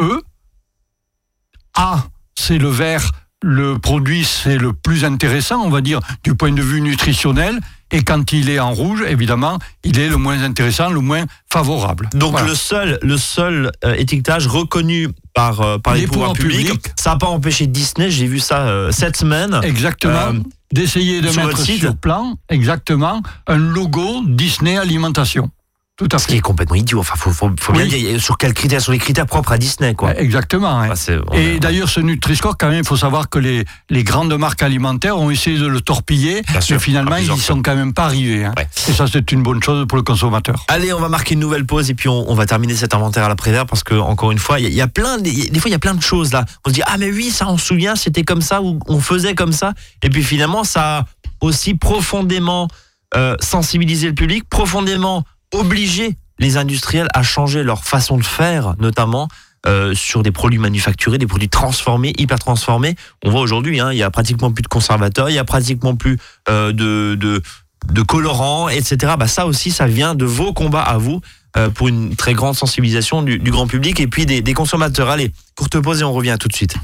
E. 0.00 0.20
A, 1.76 2.04
c'est 2.34 2.58
le 2.58 2.68
vert. 2.68 3.10
Le 3.44 3.78
produit, 3.78 4.24
c'est 4.24 4.58
le 4.58 4.72
plus 4.72 5.04
intéressant, 5.04 5.62
on 5.64 5.70
va 5.70 5.80
dire, 5.80 6.00
du 6.24 6.34
point 6.34 6.50
de 6.50 6.60
vue 6.62 6.80
nutritionnel. 6.80 7.60
Et 7.92 8.02
quand 8.02 8.32
il 8.32 8.50
est 8.50 8.58
en 8.58 8.72
rouge, 8.74 9.04
évidemment, 9.08 9.58
il 9.84 9.98
est 10.00 10.08
le 10.08 10.16
moins 10.16 10.42
intéressant, 10.42 10.90
le 10.90 11.00
moins 11.00 11.24
favorable. 11.50 12.08
Donc 12.14 12.32
Voilà. 12.32 12.48
le 12.48 12.54
seul, 12.56 12.98
le 13.00 13.16
seul 13.16 13.70
euh, 13.84 13.94
étiquetage 13.94 14.48
reconnu 14.48 15.08
par, 15.34 15.60
euh, 15.60 15.78
par 15.78 15.94
les, 15.94 16.00
Les 16.00 16.06
pouvoirs 16.08 16.32
pouvoirs 16.32 16.50
publics, 16.50 16.90
ça 16.96 17.10
n'a 17.10 17.16
pas 17.16 17.28
empêché 17.28 17.68
Disney, 17.68 18.10
j'ai 18.10 18.26
vu 18.26 18.40
ça 18.40 18.62
euh, 18.66 18.90
cette 18.90 19.16
semaine. 19.16 19.58
Exactement. 19.62 20.32
D'essayer 20.72 21.20
de 21.22 21.28
sur 21.28 21.46
mettre 21.46 21.60
sur 21.60 21.96
plan, 21.96 22.34
exactement, 22.50 23.22
un 23.46 23.56
logo 23.56 24.22
Disney 24.26 24.76
Alimentation. 24.76 25.48
Tout 25.98 26.06
à 26.12 26.18
Ce 26.20 26.28
qui 26.28 26.36
est 26.36 26.40
complètement 26.40 26.76
idiot. 26.76 27.00
Enfin, 27.00 27.14
faut, 27.16 27.32
faut, 27.32 27.50
faut 27.60 27.72
Oui. 27.72 27.88
bien 27.88 27.98
dire 27.98 28.20
sur 28.22 28.38
quels 28.38 28.54
critères, 28.54 28.80
sur 28.80 28.92
les 28.92 28.98
critères 28.98 29.26
propres 29.26 29.50
à 29.50 29.58
Disney, 29.58 29.94
quoi. 29.94 30.16
Exactement. 30.16 30.78
hein. 30.80 30.90
Enfin, 30.92 31.12
Et 31.34 31.58
d'ailleurs, 31.58 31.88
ce 31.88 31.98
Nutri-Score, 31.98 32.56
quand 32.56 32.68
même, 32.68 32.78
il 32.84 32.86
faut 32.86 32.96
savoir 32.96 33.28
que 33.28 33.40
les, 33.40 33.64
les 33.90 34.04
grandes 34.04 34.32
marques 34.38 34.62
alimentaires 34.62 35.18
ont 35.18 35.28
essayé 35.28 35.58
de 35.58 35.66
le 35.66 35.80
torpiller, 35.80 36.42
Bien 36.48 36.60
sûr, 36.60 36.76
mais 36.76 36.80
finalement, 36.82 37.16
ils 37.16 37.28
n'y 37.28 37.40
sont 37.40 37.60
quand 37.62 37.74
même 37.74 37.92
pas 37.94 38.04
arrivés. 38.04 38.44
hein. 38.44 38.54
Ouais. 38.56 38.68
Et 38.88 38.92
ça, 38.92 39.06
c'est 39.12 39.32
une 39.32 39.42
bonne 39.42 39.60
chose 39.60 39.86
pour 39.88 39.96
le 39.96 40.04
consommateur. 40.04 40.64
Allez, 40.68 40.92
on 40.92 41.00
va 41.00 41.08
marquer 41.08 41.34
une 41.34 41.40
nouvelle 41.40 41.66
pause 41.66 41.90
et 41.90 41.94
puis 41.94 42.08
on, 42.08 42.30
on 42.30 42.34
va 42.36 42.46
terminer 42.46 42.76
cet 42.76 42.94
inventaire 42.94 43.24
à 43.24 43.28
la 43.28 43.34
prévère 43.36 43.66
parce 43.66 43.82
que 43.82 43.94
encore 43.94 44.30
une 44.30 44.38
fois, 44.38 44.60
il 44.60 44.62
y, 44.62 44.66
a- 44.66 44.70
il 44.70 44.76
y 44.76 44.80
a 44.80 44.86
plein, 44.86 45.18
de- 45.18 45.28
y 45.28 45.50
des 45.50 45.58
fois 45.58 45.68
il 45.68 45.72
y 45.72 45.76
a 45.76 45.80
plein 45.80 45.94
de 45.94 46.02
choses 46.02 46.32
là. 46.32 46.44
On 46.64 46.68
se 46.68 46.74
dit 46.74 46.82
ah 46.86 46.96
mais 46.96 47.10
oui, 47.10 47.30
ça 47.30 47.48
on 47.48 47.58
se 47.58 47.66
souvient, 47.66 47.96
c'était 47.96 48.22
comme 48.22 48.40
ça 48.40 48.62
ou 48.62 48.78
on 48.86 49.00
faisait 49.00 49.34
comme 49.34 49.52
ça. 49.52 49.72
Et 50.04 50.10
puis 50.10 50.22
finalement, 50.22 50.62
ça 50.62 50.98
a 50.98 51.04
aussi 51.40 51.74
profondément 51.74 52.68
euh, 53.16 53.34
sensibilisé 53.40 54.06
le 54.06 54.14
public, 54.14 54.44
profondément 54.48 55.24
obligé 55.52 56.16
les 56.38 56.56
industriels 56.56 57.08
à 57.14 57.22
changer 57.22 57.62
leur 57.62 57.84
façon 57.84 58.16
de 58.16 58.24
faire, 58.24 58.74
notamment. 58.78 59.28
euh, 59.66 59.92
sur 59.92 60.22
des 60.22 60.30
produits 60.30 60.60
manufacturés, 60.60 61.18
des 61.18 61.26
produits 61.26 61.48
transformés, 61.48 62.12
hyper 62.16 62.38
transformés. 62.38 62.94
On 63.24 63.30
voit 63.30 63.40
aujourd'hui, 63.40 63.80
hein, 63.80 63.90
il 63.92 63.98
y 63.98 64.04
a 64.04 64.10
pratiquement 64.10 64.52
plus 64.52 64.62
de 64.62 64.68
conservateurs, 64.68 65.30
il 65.30 65.34
y 65.34 65.38
a 65.38 65.44
pratiquement 65.44 65.96
plus 65.96 66.16
euh, 66.48 66.72
de, 66.72 67.16
de, 67.16 67.42
de 67.92 68.02
colorants, 68.02 68.68
etc. 68.68 69.14
Bah, 69.18 69.26
ça 69.26 69.46
aussi, 69.46 69.72
ça 69.72 69.88
vient 69.88 70.14
de 70.14 70.24
vos 70.24 70.52
combats 70.52 70.82
à 70.82 70.96
vous 70.96 71.20
euh, 71.56 71.70
pour 71.70 71.88
une 71.88 72.14
très 72.14 72.34
grande 72.34 72.54
sensibilisation 72.54 73.22
du, 73.22 73.38
du 73.40 73.50
grand 73.50 73.66
public 73.66 73.98
et 73.98 74.06
puis 74.06 74.26
des, 74.26 74.42
des 74.42 74.54
consommateurs. 74.54 75.10
Allez, 75.10 75.32
courte 75.56 75.78
pause 75.80 76.00
et 76.02 76.04
on 76.04 76.12
revient 76.12 76.36
tout 76.38 76.48
de 76.48 76.54
suite. 76.54 76.76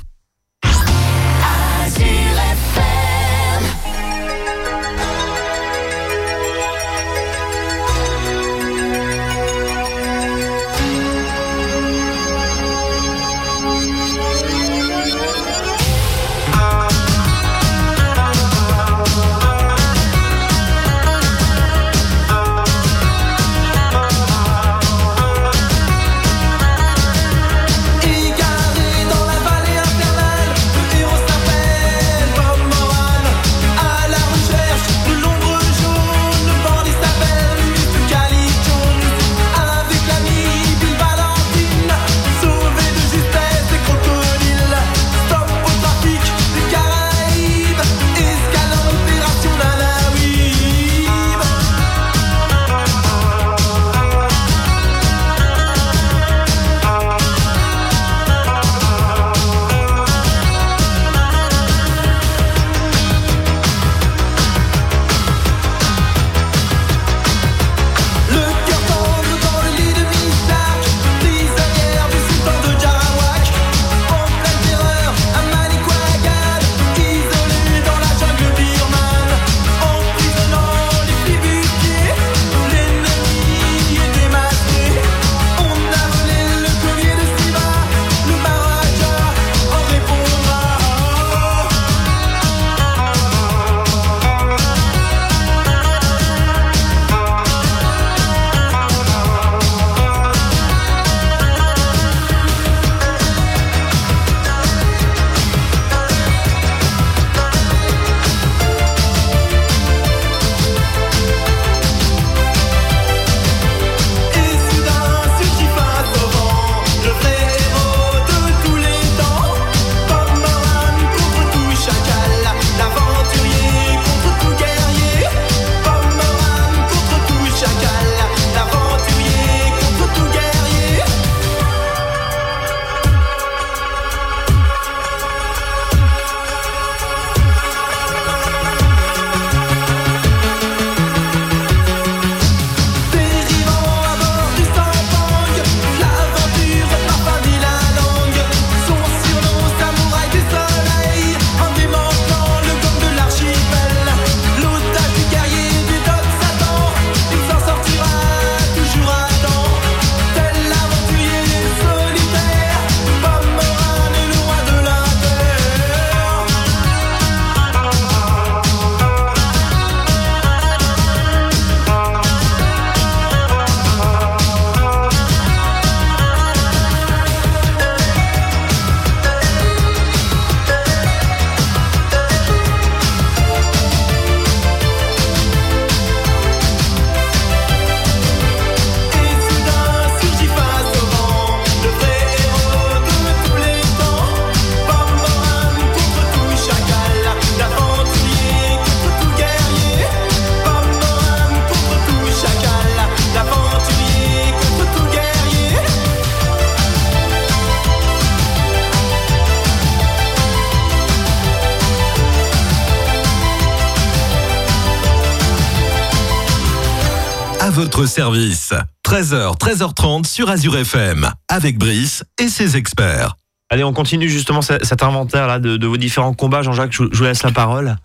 Service. 218.14 218.72
13h, 219.05 219.59
13h30 219.59 220.24
sur 220.27 220.48
Azure 220.48 220.77
FM, 220.77 221.29
avec 221.48 221.79
Brice 221.79 222.22
et 222.38 222.48
ses 222.48 222.77
experts. 222.77 223.35
Allez, 223.70 223.83
on 223.83 223.92
continue 223.92 224.29
justement 224.29 224.62
ce- 224.62 224.79
cet 224.85 225.03
inventaire 225.03 225.48
là 225.48 225.59
de, 225.59 225.77
de 225.77 225.87
vos 225.88 225.96
différents 225.96 226.33
combats. 226.33 226.62
Jean-Jacques, 226.62 226.92
je, 226.92 227.03
vous 227.03 227.24
laisse 227.24 227.42
la 227.42 227.50
parole. 227.50 227.96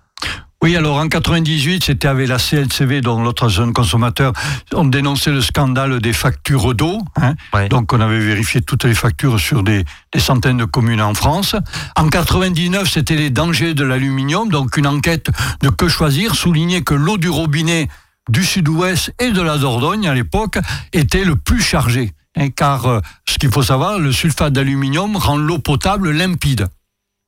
Oui, 0.64 0.76
alors 0.76 0.98
en 0.98 1.08
98, 1.08 1.84
c'était 1.86 2.08
avec 2.08 2.28
la 2.28 2.38
CLCV, 2.40 3.02
dont 3.02 3.22
l'autre 3.24 3.48
jeune 3.50 3.72
consommateur, 3.72 4.34
on 4.74 4.84
dénonçait 4.84 5.32
le 5.32 5.42
scandale 5.42 6.00
des 6.02 6.12
factures 6.12 6.74
d'eau. 6.74 7.00
hein. 7.16 7.36
Donc 7.70 7.94
on 7.94 8.02
avait 8.02 8.20
vérifié 8.20 8.62
toutes 8.62 8.86
les 8.86 8.96
factures 8.96 9.40
sur 9.40 9.62
des, 9.64 9.86
des 10.12 10.20
centaines 10.20 10.58
de 10.58 10.66
communes 10.66 11.02
en 11.02 11.14
France. 11.14 11.56
En 11.96 12.10
99, 12.10 12.90
c'était 12.90 13.16
les 13.16 13.30
dangers 13.30 13.76
de 13.76 13.84
l'aluminium. 13.86 14.50
Donc 14.50 14.76
une 14.76 14.88
enquête 14.88 15.30
de 15.62 15.70
Que 15.70 15.88
choisir 15.88 16.34
soulignait 16.36 16.82
que 16.82 16.96
l'eau 16.96 17.18
du 17.18 17.30
robinet 17.30 17.88
du 18.30 18.44
sud-ouest 18.46 19.14
et 19.20 19.32
de 19.32 19.42
la 19.42 19.58
Dordogne 19.58 20.08
à 20.08 20.14
l'époque 20.14 20.58
était 20.94 21.24
le 21.26 21.36
plus 21.36 21.62
chargé. 21.62 22.14
hein, 22.38 22.50
car 22.50 22.86
euh, 22.86 23.00
ce 23.28 23.38
qu'il 23.38 23.52
faut 23.52 23.64
savoir, 23.64 24.00
le 24.00 24.12
sulfate 24.12 24.54
d'aluminium 24.54 25.16
rend 25.18 25.38
l'eau 25.38 25.60
potable 25.60 26.12
limpide. 26.12 26.68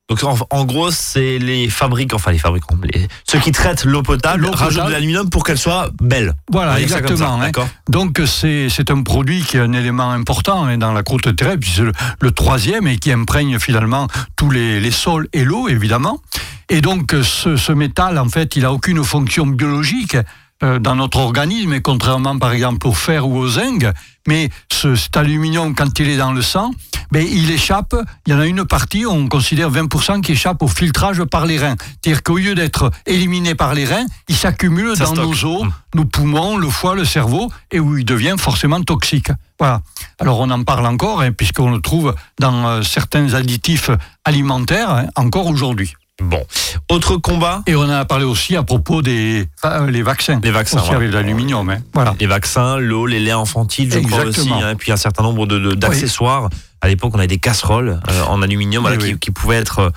Donc 0.08 0.22
en, 0.24 0.36
en 0.50 0.64
gros, 0.64 0.90
c'est 0.90 1.38
les 1.38 1.70
fabricants, 1.70 2.16
enfin 2.16 2.32
les 2.32 2.38
fabricants, 2.38 2.76
les- 2.92 3.08
ceux 3.26 3.38
qui 3.38 3.50
traitent 3.52 3.84
l'eau 3.84 4.02
potable 4.02 4.46
rajoutent 4.46 4.86
de 4.86 4.90
l'aluminium 4.90 5.30
pour 5.30 5.42
qu'elle 5.44 5.56
soit 5.58 5.90
belle. 6.02 6.34
Voilà, 6.50 6.72
ça 6.74 6.80
exactement. 6.80 7.40
hein. 7.40 7.50
Donc 7.88 8.20
c'est 8.26 8.90
un 8.90 9.02
produit 9.02 9.42
qui 9.42 9.56
est 9.56 9.60
un 9.60 9.72
élément 9.72 10.10
important 10.10 10.64
hein, 10.64 10.76
dans 10.76 10.92
la 10.92 11.02
croûte 11.02 11.34
terrestre, 11.34 11.60
puis 11.60 11.72
c'est 11.76 11.82
le, 11.82 11.92
le 12.20 12.30
troisième 12.32 12.86
et 12.88 12.98
qui 12.98 13.10
imprègne 13.12 13.58
finalement 13.58 14.06
tous 14.36 14.50
les, 14.50 14.80
les 14.80 14.90
sols 14.90 15.28
et 15.32 15.44
l'eau, 15.44 15.68
évidemment. 15.68 16.20
Et 16.68 16.80
donc 16.80 17.14
ce, 17.22 17.56
ce 17.56 17.72
métal, 17.72 18.18
en 18.18 18.28
fait, 18.28 18.56
il 18.56 18.64
a 18.66 18.72
aucune 18.72 19.02
fonction 19.04 19.46
biologique 19.46 20.16
dans 20.62 20.94
notre 20.96 21.18
organisme, 21.18 21.72
et 21.74 21.80
contrairement 21.82 22.38
par 22.38 22.52
exemple 22.52 22.86
au 22.86 22.92
fer 22.92 23.26
ou 23.26 23.36
au 23.38 23.48
zinc, 23.48 23.84
mais 24.28 24.50
ce, 24.72 24.94
cet 24.94 25.16
aluminium, 25.16 25.74
quand 25.74 25.98
il 25.98 26.08
est 26.08 26.16
dans 26.16 26.32
le 26.32 26.42
sang, 26.42 26.70
ben, 27.10 27.26
il 27.28 27.50
échappe, 27.50 27.94
il 28.26 28.32
y 28.32 28.34
en 28.36 28.38
a 28.40 28.46
une 28.46 28.64
partie, 28.64 29.04
on 29.04 29.26
considère 29.28 29.70
20% 29.70 30.20
qui 30.22 30.32
échappe 30.32 30.62
au 30.62 30.68
filtrage 30.68 31.22
par 31.24 31.44
les 31.44 31.58
reins. 31.58 31.74
C'est-à-dire 32.00 32.22
qu'au 32.22 32.38
lieu 32.38 32.54
d'être 32.54 32.90
éliminé 33.06 33.54
par 33.54 33.74
les 33.74 33.84
reins, 33.84 34.06
il 34.28 34.36
s'accumule 34.36 34.96
dans 34.96 35.06
stocke. 35.12 35.18
nos 35.18 35.44
os, 35.44 35.64
Mm. 35.64 35.70
nos 35.96 36.04
poumons, 36.06 36.56
le 36.56 36.70
foie, 36.70 36.94
le 36.94 37.04
cerveau, 37.04 37.50
et 37.70 37.80
où 37.80 37.98
il 37.98 38.04
devient 38.04 38.36
forcément 38.38 38.80
toxique. 38.82 39.30
Voilà. 39.58 39.82
Alors 40.20 40.40
on 40.40 40.48
en 40.50 40.62
parle 40.64 40.86
encore, 40.86 41.20
hein, 41.20 41.32
puisqu'on 41.32 41.70
le 41.70 41.80
trouve 41.80 42.14
dans 42.40 42.66
euh, 42.66 42.82
certains 42.82 43.34
additifs 43.34 43.90
alimentaires, 44.24 44.90
hein, 44.90 45.06
encore 45.16 45.48
aujourd'hui. 45.48 45.94
Bon. 46.22 46.44
Autre 46.90 47.16
combat, 47.16 47.62
Et 47.66 47.74
on 47.74 47.80
en 47.82 47.88
a 47.90 48.04
parlé 48.04 48.24
aussi 48.24 48.56
à 48.56 48.62
propos 48.62 49.02
des 49.02 49.46
euh, 49.64 49.90
les 49.90 50.02
vaccins. 50.02 50.40
Les 50.42 50.50
vaccins, 50.50 50.78
Aussi 50.78 50.86
voilà. 50.86 51.00
avec 51.02 51.12
l'aluminium. 51.12 51.68
hein. 51.70 51.78
Voilà. 51.94 52.14
les 52.20 52.26
vaccins, 52.26 52.76
l'eau, 52.78 53.06
les 53.06 53.20
laits 53.20 53.34
infantiles, 53.34 53.90
je 53.92 53.98
crois 54.00 54.24
aussi, 54.24 54.50
hein, 54.52 54.74
puis 54.76 54.92
un 54.92 54.96
certain 54.96 55.22
nombre 55.22 55.46
de- 55.46 55.58
de- 55.58 55.74
d'accessoires. 55.74 56.48
À 56.80 56.88
l'époque, 56.88 57.12
on 57.14 57.18
avait 57.18 57.26
des 57.28 57.38
casseroles 57.38 58.00
euh, 58.10 58.22
en 58.28 58.42
aluminium 58.42 58.82
voilà, 58.82 58.96
Oui, 59.00 59.18
qui, 59.18 59.30
pouvaient 59.30 59.56
être 59.56 59.92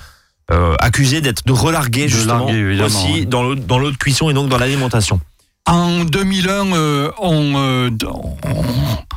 euh, 0.52 0.74
accusées 0.78 1.20
d'être 1.20 1.44
de 1.44 1.52
relarguer 1.52 2.04
De 2.04 2.08
justement 2.08 2.46
larguer, 2.46 2.80
aussi 2.82 3.12
ouais. 3.20 3.24
dans 3.26 3.42
l'eau 3.42 3.54
dans 3.56 3.78
l'eau 3.78 3.90
de 3.90 3.96
cuisson 3.96 4.30
et 4.30 4.34
donc 4.34 4.48
dans 4.48 4.58
l'alimentation. 4.58 5.20
En 5.66 6.04
2001, 6.04 6.72
euh, 6.74 7.10
on, 7.18 7.54
euh, 7.56 7.90
on, 8.06 8.36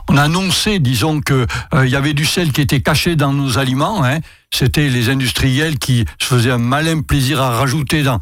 on 0.10 0.18
annonçait, 0.18 0.80
disons 0.80 1.22
que 1.22 1.46
euh, 1.76 1.86
il 1.86 1.92
y 1.92 1.96
avait 1.96 2.14
du 2.14 2.26
sel 2.26 2.52
qui 2.52 2.62
était 2.62 2.82
caché 2.82 3.16
dans 3.16 3.34
nos 3.34 3.60
aliments. 3.60 4.04
hein. 4.04 4.18
C'était 4.52 4.90
les 4.90 5.10
industriels 5.10 5.78
qui 5.78 6.06
se 6.20 6.26
faisaient 6.26 6.50
un 6.52 6.58
malin 6.58 7.02
plaisir 7.02 7.40
à 7.40 7.52
rajouter 7.52 8.02
dans 8.04 8.20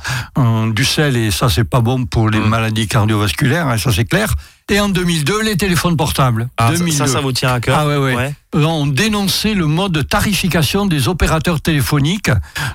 du 0.68 0.84
sel 0.84 1.16
et 1.16 1.32
ça 1.32 1.48
c'est 1.50 1.63
pas 1.63 1.80
bon 1.80 2.04
pour 2.06 2.30
les 2.30 2.40
Mm. 2.40 2.48
maladies 2.50 2.88
cardiovasculaires, 2.88 3.68
hein, 3.68 3.78
ça 3.78 3.94
c'est 3.94 4.04
clair. 4.04 4.34
Et 4.69 4.80
en 4.82 4.89
2002, 4.89 5.43
les 5.43 5.56
téléphones 5.56 5.95
portables. 5.95 6.49
Ah, 6.58 6.71
ça, 6.71 6.77
2002. 6.80 6.97
ça, 6.97 7.08
ça 7.08 7.21
vous 7.21 7.32
tient 7.32 7.53
à 7.53 7.60
cœur 7.62 7.77
Ah 7.80 7.88
ouais, 7.88 7.97
ouais. 7.97 8.34
Euh, 8.56 8.63
On 8.65 8.86
dénonçait 8.86 9.53
le 9.53 9.65
mode 9.65 9.93
de 9.93 10.01
tarification 10.01 10.86
des 10.86 11.08
opérateurs 11.08 11.62
téléphoniques. 11.62 12.32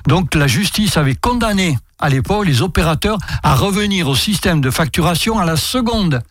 Donc 0.07 0.33
la 0.33 0.47
justice 0.47 0.97
avait 0.97 1.15
condamné 1.15 1.77
à 1.99 2.09
l'époque 2.09 2.45
les 2.47 2.61
opérateurs 2.63 3.17
à 3.43 3.53
revenir 3.55 4.09
au 4.09 4.15
système 4.15 4.59
de 4.59 4.71
facturation 4.71 5.37
à 5.37 5.45
la 5.45 5.55
seconde. 5.55 6.21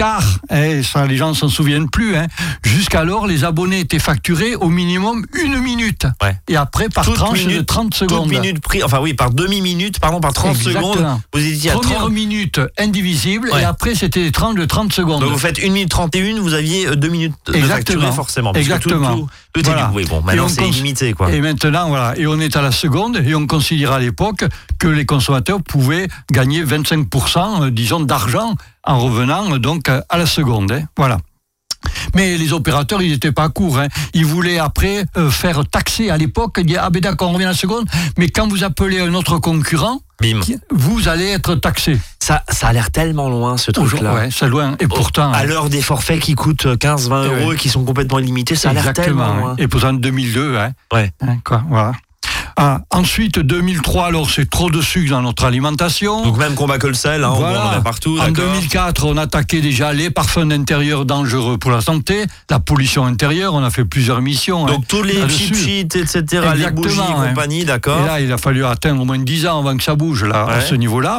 Car, 0.00 0.22
eh, 0.50 0.82
ça 0.82 1.04
les 1.06 1.18
gens 1.18 1.28
ne 1.28 1.34
s'en 1.34 1.50
souviennent 1.50 1.90
plus, 1.90 2.16
hein, 2.16 2.26
jusqu'alors 2.64 3.26
les 3.26 3.44
abonnés 3.44 3.80
étaient 3.80 3.98
facturés 3.98 4.54
au 4.54 4.70
minimum 4.70 5.26
une 5.34 5.58
minute. 5.58 6.06
Ouais. 6.22 6.34
Et 6.48 6.56
après 6.56 6.88
par 6.88 7.04
Toute 7.04 7.16
tranche 7.16 7.42
de 7.42 7.48
minute, 7.48 7.66
30 7.66 7.90
Toute 7.90 8.08
secondes. 8.08 8.30
minute 8.30 8.60
pris, 8.60 8.82
enfin 8.82 8.98
oui, 9.02 9.12
par 9.12 9.30
demi-minute, 9.30 10.00
pardon, 10.00 10.20
par 10.20 10.32
30 10.32 10.56
Exactement. 10.56 10.94
secondes, 10.94 11.18
vous 11.34 11.44
étiez 11.46 11.70
à 11.70 11.74
Première 11.74 11.98
30. 11.98 12.12
minute 12.12 12.60
indivisible 12.78 13.50
Ouais. 13.52 13.60
et 13.60 13.64
après 13.64 13.94
c'était 13.94 14.22
des 14.22 14.32
tranches 14.32 14.54
de 14.56 14.64
30 14.64 14.90
secondes. 14.94 15.20
Donc 15.20 15.32
vous 15.32 15.38
faites 15.38 15.58
1 15.58 15.70
minute 15.70 15.90
31, 15.90 16.40
vous 16.40 16.54
aviez 16.54 16.96
2 16.96 17.08
minutes 17.08 17.34
de 17.48 17.54
Exactement. 17.56 17.76
facturé 18.00 18.12
forcément. 18.16 18.52
tout- 18.54 18.58
Exactement. 18.58 19.16
Tout, 19.16 19.26
tout 19.52 19.60
est 19.60 19.64
Voilà. 19.64 19.88
du- 19.88 19.96
Oui, 19.96 20.06
bon, 20.08 20.22
maintenant 20.22 20.48
c'est 20.48 20.62
cons- 20.62 20.68
illimité 20.68 21.12
quoi. 21.12 21.30
Et 21.30 21.42
maintenant, 21.42 21.88
voilà, 21.88 22.16
et 22.16 22.26
on 22.26 22.40
est 22.40 22.56
à 22.56 22.62
la 22.62 22.72
seconde, 22.72 23.18
et 23.22 23.34
on 23.34 23.46
considérait 23.46 23.96
à 23.96 23.98
l'époque 23.98 24.44
que 24.78 24.88
les 24.88 25.04
consommateurs 25.04 25.62
pouvaient 25.62 26.08
gagner 26.32 26.62
25%, 26.62 27.64
euh, 27.64 27.70
disons, 27.70 28.00
d'argent 28.00 28.54
en 28.84 28.98
revenant 28.98 29.52
euh, 29.54 29.58
donc 29.58 29.88
à 29.88 30.18
la 30.18 30.26
seconde. 30.26 30.72
hein. 30.72 30.82
voilà. 30.96 31.18
Mais 32.14 32.36
les 32.36 32.52
opérateurs, 32.52 33.00
ils 33.00 33.10
n'étaient 33.12 33.32
pas 33.32 33.48
courts. 33.48 33.78
hein. 33.78 33.88
Ils 34.12 34.26
voulaient 34.26 34.58
après 34.58 35.04
euh, 35.16 35.30
faire 35.30 35.64
taxer 35.66 36.10
à 36.10 36.18
l'époque, 36.18 36.60
dire 36.60 36.82
ah 36.84 36.90
ben 36.90 37.00
d'accord, 37.00 37.30
on 37.30 37.32
revient 37.32 37.44
à 37.46 37.48
la 37.48 37.54
seconde, 37.54 37.88
mais 38.18 38.28
quand 38.28 38.46
vous 38.48 38.64
appelez 38.64 39.00
un 39.00 39.14
autre 39.14 39.38
concurrent, 39.38 40.00
Bim. 40.20 40.40
vous 40.70 41.08
allez 41.08 41.28
être 41.28 41.54
taxé. 41.54 41.98
Ça, 42.18 42.44
ça 42.50 42.68
a 42.68 42.72
l'air 42.74 42.90
tellement 42.90 43.30
loin 43.30 43.56
ce 43.56 43.70
truc-là. 43.70 44.12
Ouais, 44.14 44.28
c'est 44.30 44.48
loin. 44.48 44.76
Et 44.80 44.86
pourtant, 44.88 45.32
à 45.32 45.38
hein, 45.38 45.44
l'heure 45.44 45.70
des 45.70 45.80
forfaits 45.80 46.20
qui 46.20 46.34
coûtent 46.34 46.66
15-20 46.66 46.76
Eh 47.24 47.26
euros 47.40 47.48
ouais. 47.48 47.54
et 47.54 47.58
qui 47.58 47.70
sont 47.70 47.84
complètement 47.84 48.18
illimités, 48.18 48.56
ça 48.56 48.70
a 48.70 48.72
l'air 48.74 48.92
tellement 48.92 49.34
loin. 49.34 49.54
Et 49.56 49.66
pourtant 49.66 49.94
2002, 49.94 50.58
hein. 50.58 50.72
Ouais. 50.92 51.10
Hein, 51.22 51.38
quoi, 51.42 51.62
voilà. 51.70 51.92
Ah, 52.62 52.82
ensuite 52.90 53.38
2003, 53.38 54.08
alors 54.08 54.28
c'est 54.30 54.50
trop 54.50 54.70
de 54.70 54.82
sucre 54.82 55.08
dans 55.10 55.22
notre 55.22 55.44
alimentation. 55.46 56.22
Donc 56.24 56.36
même 56.36 56.54
combat 56.54 56.76
que 56.76 56.88
le 56.88 56.92
sel, 56.94 57.24
hein, 57.24 57.32
on 57.34 57.42
en 57.42 57.70
a 57.70 57.80
partout, 57.80 58.18
En 58.20 58.28
d'accord 58.28 58.52
2004, 58.52 59.06
on 59.06 59.16
attaquait 59.16 59.62
déjà 59.62 59.94
les 59.94 60.10
parfums 60.10 60.44
d'intérieur 60.46 61.06
dangereux 61.06 61.56
pour 61.56 61.70
la 61.70 61.80
santé, 61.80 62.26
la 62.50 62.58
pollution 62.60 63.06
intérieure. 63.06 63.54
On 63.54 63.64
a 63.64 63.70
fait 63.70 63.86
plusieurs 63.86 64.20
missions. 64.20 64.66
hein, 64.66 64.72
Donc 64.72 64.86
tous 64.86 65.02
les 65.02 65.26
sheets, 65.30 65.96
etc., 65.96 66.22
les 66.30 66.36
Exactement, 66.50 66.72
bougies 66.72 67.00
et 67.00 67.20
ouais. 67.20 67.28
compagnie, 67.30 67.60
Et 67.62 67.64
d'accord 67.64 68.04
là, 68.04 68.20
il 68.20 68.30
a 68.30 68.36
fallu 68.36 68.62
atteindre 68.66 69.00
au 69.00 69.04
moins 69.06 69.18
10 69.18 69.46
ans 69.46 69.60
avant 69.60 69.74
que 69.78 69.82
ça 69.82 69.94
bouge 69.94 70.24
là, 70.24 70.44
à 70.44 70.60
ce 70.60 70.74
niveau-là. 70.74 71.18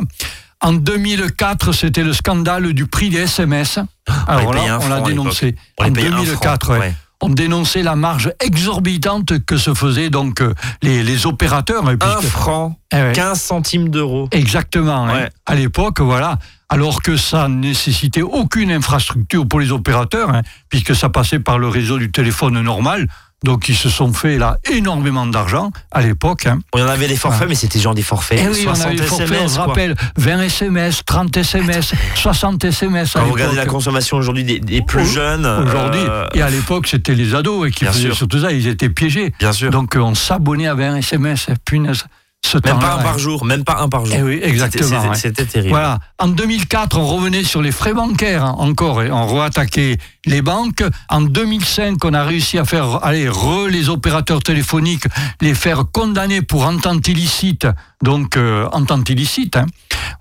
En 0.63 0.73
2004, 0.73 1.71
c'était 1.71 2.03
le 2.03 2.13
scandale 2.13 2.73
du 2.73 2.85
prix 2.85 3.09
des 3.09 3.21
SMS. 3.21 3.79
Alors 4.27 4.49
on 4.49 4.51
les 4.51 4.67
là, 4.67 4.77
on 4.79 4.89
l'a 4.89 5.01
dénoncé. 5.01 5.55
On 5.79 5.85
les 5.85 5.89
En 5.89 5.93
payait 5.93 6.07
un 6.09 6.17
2004, 6.17 6.65
franc, 6.65 6.79
ouais. 6.79 6.93
On 7.21 7.29
dénonçait 7.29 7.83
la 7.83 7.95
marge 7.95 8.31
exorbitante 8.43 9.43
que 9.45 9.57
se 9.57 9.73
faisaient 9.73 10.09
donc 10.09 10.41
euh, 10.41 10.53
les, 10.81 11.03
les 11.03 11.25
opérateurs. 11.25 11.87
hein, 11.87 11.95
Un 12.01 12.17
puisque- 12.17 12.31
franc, 12.31 12.79
Eh 12.91 12.95
ouais. 12.97 13.11
15 13.13 13.39
centimes 13.41 13.89
d'euros. 13.89 14.27
Exactement. 14.31 15.07
hein. 15.07 15.27
À 15.45 15.55
l'époque, 15.55 15.99
voilà. 16.01 16.39
Alors 16.69 17.01
que 17.01 17.17
ça 17.17 17.47
nécessitait 17.49 18.21
aucune 18.21 18.71
infrastructure 18.71 19.45
pour 19.47 19.59
les 19.59 19.71
opérateurs, 19.71 20.29
hein, 20.29 20.41
puisque 20.69 20.95
ça 20.95 21.09
passait 21.09 21.39
par 21.39 21.59
le 21.59 21.67
réseau 21.67 21.97
du 21.99 22.11
téléphone 22.11 22.59
normal. 22.61 23.07
Donc 23.43 23.69
ils 23.69 23.75
se 23.75 23.89
sont 23.89 24.13
fait 24.13 24.37
là 24.37 24.57
énormément 24.71 25.25
d'argent 25.25 25.71
à 25.91 26.01
l'époque. 26.01 26.45
hein. 26.45 26.59
On 26.73 26.81
en 26.83 26.87
avait 26.87 27.07
des 27.07 27.15
forfaits, 27.15 27.49
mais 27.49 27.55
c'était 27.55 27.79
genre 27.79 27.95
des 27.95 28.03
forfaits. 28.03 28.39
Eh 28.43 28.47
oui, 28.49 28.65
on 28.67 28.75
60 28.75 28.85
avait 28.85 28.95
des 28.95 29.01
forfaits, 29.03 29.29
on 29.31 29.33
SMS, 29.33 29.51
se 29.51 29.55
quoi. 29.57 29.65
rappelle, 29.65 29.95
20 30.17 30.41
SMS, 30.41 31.01
30 31.05 31.37
SMS, 31.37 31.93
60 32.15 32.63
SMS. 32.65 33.13
Quand 33.13 33.23
vous 33.25 33.33
regardez 33.33 33.55
la 33.55 33.65
consommation 33.65 34.17
aujourd'hui 34.17 34.43
des, 34.43 34.59
des 34.59 34.81
plus 34.83 35.01
Au- 35.01 35.05
jeunes. 35.05 35.45
Aujourd'hui, 35.45 36.01
euh, 36.07 36.27
et 36.35 36.41
à 36.43 36.49
l'époque, 36.51 36.85
c'était 36.87 37.15
les 37.15 37.33
ados 37.33 37.67
et 37.67 37.71
qui 37.71 37.85
Bien 37.85 37.91
faisaient 37.93 38.03
sûr. 38.09 38.15
surtout 38.15 38.39
ça, 38.41 38.51
ils 38.51 38.67
étaient 38.67 38.89
piégés. 38.89 39.33
bien 39.39 39.53
sûr. 39.53 39.71
Donc 39.71 39.95
euh, 39.95 39.99
on 40.01 40.13
s'abonnait 40.13 40.67
à 40.67 40.75
20 40.75 40.97
SMS, 40.97 41.47
punaise, 41.65 42.05
ce 42.45 42.57
même 42.65 42.79
pas 42.79 42.95
un 42.95 43.03
par 43.03 43.19
jour, 43.19 43.45
même 43.45 43.63
pas 43.63 43.77
un 43.79 43.87
par 43.87 44.05
jour. 44.05 44.15
Eh 44.17 44.23
oui, 44.23 44.39
exactement, 44.41 45.13
C'était- 45.13 45.41
ouais. 45.41 45.45
Terrible. 45.45 45.69
Voilà. 45.69 45.99
En 46.19 46.27
2004, 46.27 46.97
on 46.99 47.05
revenait 47.07 47.43
sur 47.43 47.61
les 47.61 47.71
frais 47.71 47.93
bancaires 47.93 48.43
hein, 48.43 48.55
encore 48.57 49.01
et 49.03 49.11
on 49.11 49.25
reattaquait 49.27 49.97
les 50.25 50.41
banques. 50.41 50.83
En 51.09 51.21
2005, 51.21 52.03
on 52.03 52.13
a 52.13 52.23
réussi 52.23 52.57
à 52.57 52.65
faire 52.65 53.03
allez, 53.05 53.29
re 53.29 53.67
les 53.69 53.89
opérateurs 53.89 54.41
téléphoniques, 54.41 55.05
les 55.39 55.53
faire 55.53 55.85
condamner 55.91 56.41
pour 56.41 56.65
entente 56.65 57.07
illicite. 57.07 57.67
Donc, 58.03 58.35
euh, 58.37 58.67
entente 58.73 59.09
illicite. 59.09 59.55
hein. 59.57 59.67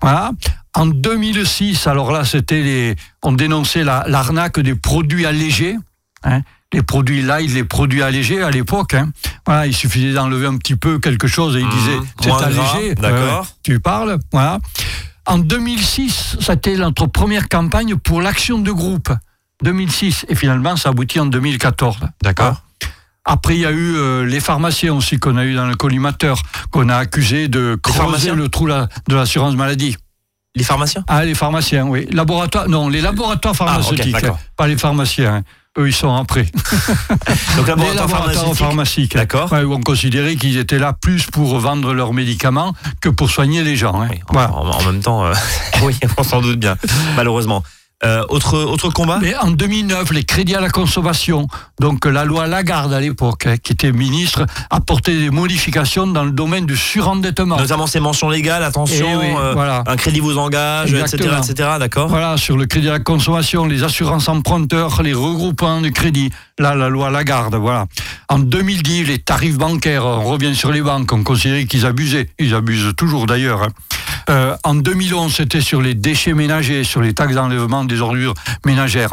Voilà. 0.01 0.31
En 0.73 0.85
2006, 0.85 1.85
alors 1.87 2.11
là, 2.11 2.23
c'était 2.23 2.61
les, 2.61 2.95
on 3.23 3.33
dénonçait 3.33 3.83
la- 3.83 4.05
l'arnaque 4.07 4.59
des 4.59 4.75
produits 4.75 5.25
allégés. 5.25 5.75
hein. 6.23 6.41
Les 6.73 6.81
produits 6.83 7.21
light, 7.21 7.51
les 7.53 7.65
produits 7.65 8.01
allégés 8.01 8.41
à 8.41 8.49
l'époque. 8.51 8.93
hein. 8.93 9.09
Voilà, 9.45 9.65
il 9.67 9.75
suffisait 9.75 10.13
d'enlever 10.13 10.45
un 10.47 10.57
petit 10.57 10.75
peu 10.75 10.99
quelque 10.99 11.27
chose 11.27 11.55
et 11.55 11.59
il 11.61 11.65
Mmh, 11.65 11.69
disait 11.71 11.97
c'est 12.21 12.31
allégé. 12.31 12.95
d'accord. 12.95 13.47
tu 13.63 13.79
parles, 13.79 14.19
voilà. 14.31 14.59
En 15.25 15.37
2006, 15.37 16.37
c'était 16.39 16.75
notre 16.75 17.05
première 17.07 17.47
campagne 17.49 17.95
pour 17.95 18.21
l'action 18.21 18.57
de 18.59 18.71
groupe. 18.71 19.09
2006. 19.63 20.25
Et 20.29 20.35
finalement, 20.35 20.75
ça 20.75 20.89
aboutit 20.89 21.19
en 21.19 21.25
2014. 21.27 21.97
D'accord. 22.23 22.61
Après, 23.23 23.55
il 23.55 23.61
y 23.61 23.65
a 23.67 23.71
eu 23.71 23.95
euh, 23.97 24.25
les 24.25 24.39
pharmaciens 24.39 24.93
aussi 24.95 25.19
qu'on 25.19 25.37
a 25.37 25.45
eu 25.45 25.53
dans 25.53 25.67
le 25.67 25.75
collimateur, 25.75 26.41
qu'on 26.71 26.89
a 26.89 26.95
accusé 26.97 27.47
de 27.47 27.77
creuser 27.81 28.31
le 28.33 28.49
trou 28.49 28.65
la- 28.65 28.87
de 29.07 29.15
l'assurance 29.15 29.53
maladie. 29.55 29.95
Les 30.55 30.63
pharmaciens? 30.63 31.03
Ah, 31.07 31.23
les 31.23 31.35
pharmaciens, 31.35 31.85
oui. 31.85 32.07
Laboratoire, 32.11 32.67
non, 32.67 32.89
les 32.89 32.99
laboratoires 32.99 33.55
pharmaceutiques, 33.55 34.11
d'accord. 34.11 34.39
pas 34.57 34.67
les 34.67 34.75
pharmaciens. 34.77 35.35
hein. 35.35 35.43
Eux, 35.79 35.87
ils 35.87 35.93
sont 35.95 36.13
après. 36.13 36.43
Donc 37.55 37.65
laboratoires 37.67 38.09
pharmaceutique. 38.09 38.55
pharmaceutiques. 38.55 39.13
D'accord. 39.15 39.51
Ouais, 39.53 39.63
on 39.63 39.79
considérait 39.79 40.35
qu'ils 40.35 40.57
étaient 40.57 40.79
là 40.79 40.91
plus 40.91 41.27
pour 41.27 41.57
vendre 41.59 41.93
leurs 41.93 42.11
médicaments 42.13 42.73
que 42.99 43.07
pour 43.07 43.31
soigner 43.31 43.63
les 43.63 43.77
gens. 43.77 44.01
hein. 44.01 44.09
Oui, 44.11 44.19
en, 44.27 44.33
Voilà. 44.33 44.53
en- 44.53 44.69
en 44.69 44.83
même 44.83 44.99
temps, 45.01 45.25
euh, 45.25 45.33
oui, 45.83 45.97
on 46.17 46.23
s'en 46.23 46.41
doute 46.41 46.59
bien, 46.59 46.75
malheureusement. 47.15 47.63
Euh, 48.03 48.23
autre, 48.29 48.57
autre 48.57 48.89
combat 48.89 49.19
Mais 49.21 49.35
en 49.37 49.51
2009, 49.51 50.11
les 50.11 50.23
crédits 50.23 50.55
à 50.55 50.59
la 50.61 50.69
consommation, 50.71 51.47
donc 51.79 52.05
la 52.05 52.25
loi 52.25 52.47
Lagarde 52.47 52.93
à 52.93 52.99
l'époque, 52.99 53.45
hein, 53.45 53.57
qui 53.61 53.73
était 53.73 53.91
ministre, 53.91 54.45
apportait 54.71 55.15
des 55.15 55.29
modifications 55.29 56.07
dans 56.07 56.23
le 56.23 56.31
domaine 56.31 56.65
du 56.65 56.75
surendettement. 56.75 57.57
Notamment 57.57 57.85
ces 57.85 57.99
mentions 57.99 58.29
légales, 58.29 58.63
attention, 58.63 59.05
Eh 59.11 59.15
oui, 59.17 59.33
euh, 59.37 59.53
voilà. 59.53 59.83
un 59.85 59.95
crédit 59.97 60.19
vous 60.19 60.39
engage, 60.39 60.93
etc., 60.93 61.03
Exactement. 61.13 61.43
etc., 61.43 61.69
d'accord 61.79 62.07
Voilà, 62.07 62.37
sur 62.37 62.57
le 62.57 62.65
crédit 62.65 62.89
à 62.89 62.93
la 62.93 62.99
consommation, 62.99 63.65
les 63.65 63.83
assurances 63.83 64.27
emprunteurs, 64.29 65.03
les 65.03 65.13
regroupements 65.13 65.81
de 65.81 65.89
crédit. 65.89 66.31
Là, 66.57 66.73
la 66.73 66.89
loi 66.89 67.11
Lagarde, 67.11 67.53
voilà. 67.55 67.85
En 68.29 68.39
2010, 68.39 69.03
les 69.05 69.19
tarifs 69.19 69.57
bancaires, 69.57 70.05
on 70.05 70.23
revient 70.23 70.55
sur 70.55 70.71
les 70.71 70.81
banques, 70.81 71.11
on 71.13 71.23
considérait 71.23 71.65
qu'ils 71.65 71.85
abusaient. 71.85 72.29
Ils 72.39 72.55
abusent 72.55 72.93
toujours 72.97 73.27
d'ailleurs. 73.27 73.61
hein. 73.63 73.69
Euh, 74.29 74.55
en 74.63 74.75
2011, 74.75 75.33
c'était 75.35 75.61
sur 75.61 75.81
les 75.81 75.93
déchets 75.95 76.33
ménagers, 76.33 76.83
sur 76.83 77.01
les 77.01 77.13
taxes 77.13 77.35
d'enlèvement 77.35 77.83
des 77.85 78.01
ordures 78.01 78.33
ménagères. 78.65 79.11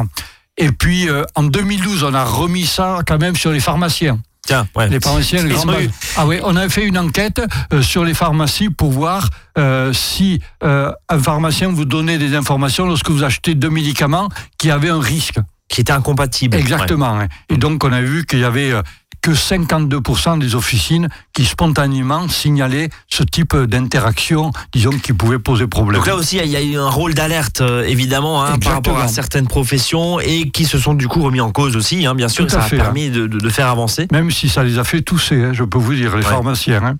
Et 0.57 0.71
puis, 0.73 1.09
euh, 1.09 1.25
en 1.35 1.44
2012, 1.44 2.03
on 2.05 2.14
a 2.14 2.25
remis 2.25 2.66
ça 2.66 2.99
quand 3.07 3.18
même 3.18 3.37
sur 3.37 3.51
les 3.53 3.61
pharmaciens. 3.61 4.18
Tiens, 4.47 4.66
ouais. 4.77 4.88
Les 4.88 4.99
pharmaciens, 5.01 5.42
les 5.44 5.51
grands 5.51 5.79
eu- 5.79 5.90
Ah 6.16 6.27
oui, 6.27 6.38
on 6.42 6.57
a 6.57 6.68
fait 6.71 6.85
une 6.85 6.97
enquête 6.99 7.40
euh, 7.73 7.83
sur 7.83 8.03
les 8.05 8.14
pharmacies 8.14 8.71
pour 8.71 8.90
voir 8.90 9.29
euh, 9.59 9.92
si 9.92 10.40
euh, 10.64 10.90
un 11.09 11.18
pharmacien 11.18 11.68
vous 11.68 11.85
donnait 11.85 12.16
des 12.18 12.35
informations 12.35 12.87
lorsque 12.87 13.11
vous 13.11 13.25
achetez 13.25 13.55
deux 13.55 13.68
médicaments 13.71 14.29
qui 14.57 14.71
avaient 14.71 14.88
un 14.90 15.01
risque. 15.01 15.38
qui 15.68 15.83
était 15.83 15.92
incompatible. 15.92 16.57
Exactement. 16.57 17.18
Et 17.51 17.59
donc, 17.59 17.85
on 17.85 17.92
a 17.92 18.01
vu 18.01 18.25
qu'il 18.25 18.38
y 18.38 18.44
avait 18.44 18.73
que 19.20 19.33
52% 19.33 20.38
des 20.38 20.54
officines 20.54 21.09
qui 21.33 21.44
spontanément 21.44 22.28
signalaient 22.28 22.88
ce 23.09 23.22
type 23.22 23.57
d'interaction, 23.57 24.52
disons, 24.72 24.90
qui 24.90 25.12
pouvait 25.12 25.38
poser 25.38 25.66
problème. 25.66 25.98
Donc 26.00 26.07
là 26.07 26.16
aussi, 26.16 26.38
il 26.38 26.50
y 26.50 26.57
a 26.57 26.62
eu 26.62 26.76
un 26.76 26.88
rôle 26.88 27.14
d'alerte, 27.14 27.61
euh, 27.61 27.85
évidemment, 27.85 28.44
hein, 28.44 28.59
par 28.59 28.74
rapport 28.74 28.98
à 28.98 29.09
certaines 29.09 29.46
professions 29.48 30.20
et 30.20 30.50
qui 30.50 30.64
se 30.64 30.78
sont 30.78 30.94
du 30.94 31.09
coup 31.09 31.22
remis 31.22 31.40
en 31.40 31.50
cause 31.50 31.76
aussi, 31.76 32.07
hein, 32.07 32.14
bien 32.14 32.28
sûr, 32.28 32.44
Tout 32.46 32.50
ça 32.52 32.61
à 32.61 32.64
a 32.64 32.68
fait, 32.68 32.76
permis 32.76 33.11
de, 33.11 33.26
de- 33.26 33.38
de 33.38 33.48
faire 33.50 33.68
avancer. 33.68 34.07
Même 34.12 34.31
si 34.31 34.48
ça 34.48 34.62
les 34.64 34.78
a 34.78 34.85
fait 34.85 35.02
tousser, 35.02 35.42
hein, 35.42 35.52
je 35.52 35.64
peux 35.64 35.78
vous 35.78 35.94
dire, 35.94 36.16
les 36.16 36.24
Ouais. 36.24 36.31
pharmaciens. 36.31 36.83
hein. 36.85 36.96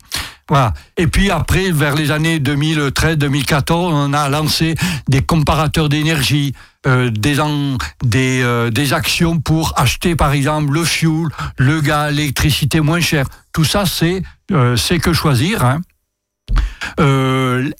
Voilà. 0.49 0.73
Et 0.97 1.07
puis 1.07 1.31
après, 1.31 1.71
vers 1.73 1.95
les 1.95 2.11
années 2.11 2.39
2013-2014, 2.41 3.93
on 3.93 4.13
a 4.15 4.29
lancé 4.29 4.75
des 5.09 5.21
comparateurs 5.23 5.89
d'énergie, 5.89 6.55
euh, 6.87 7.11
des, 7.11 7.41
euh, 8.45 8.71
des 8.71 8.93
actions 8.93 9.41
pour 9.41 9.75
acheter 9.77 10.15
par 10.15 10.31
exemple 10.33 10.73
le 10.73 10.85
fuel, 10.85 11.27
le 11.57 11.81
gaz, 11.81 12.15
l'électricité 12.15 12.81
moins 12.81 13.01
cher. 13.01 13.27
Tout 13.53 13.65
ça, 13.65 13.85
c'est 13.85 14.23
euh, 14.53 14.77
c'est 14.77 15.01
que 15.01 15.13
choisir. 15.13 15.65
Hein. 15.65 15.81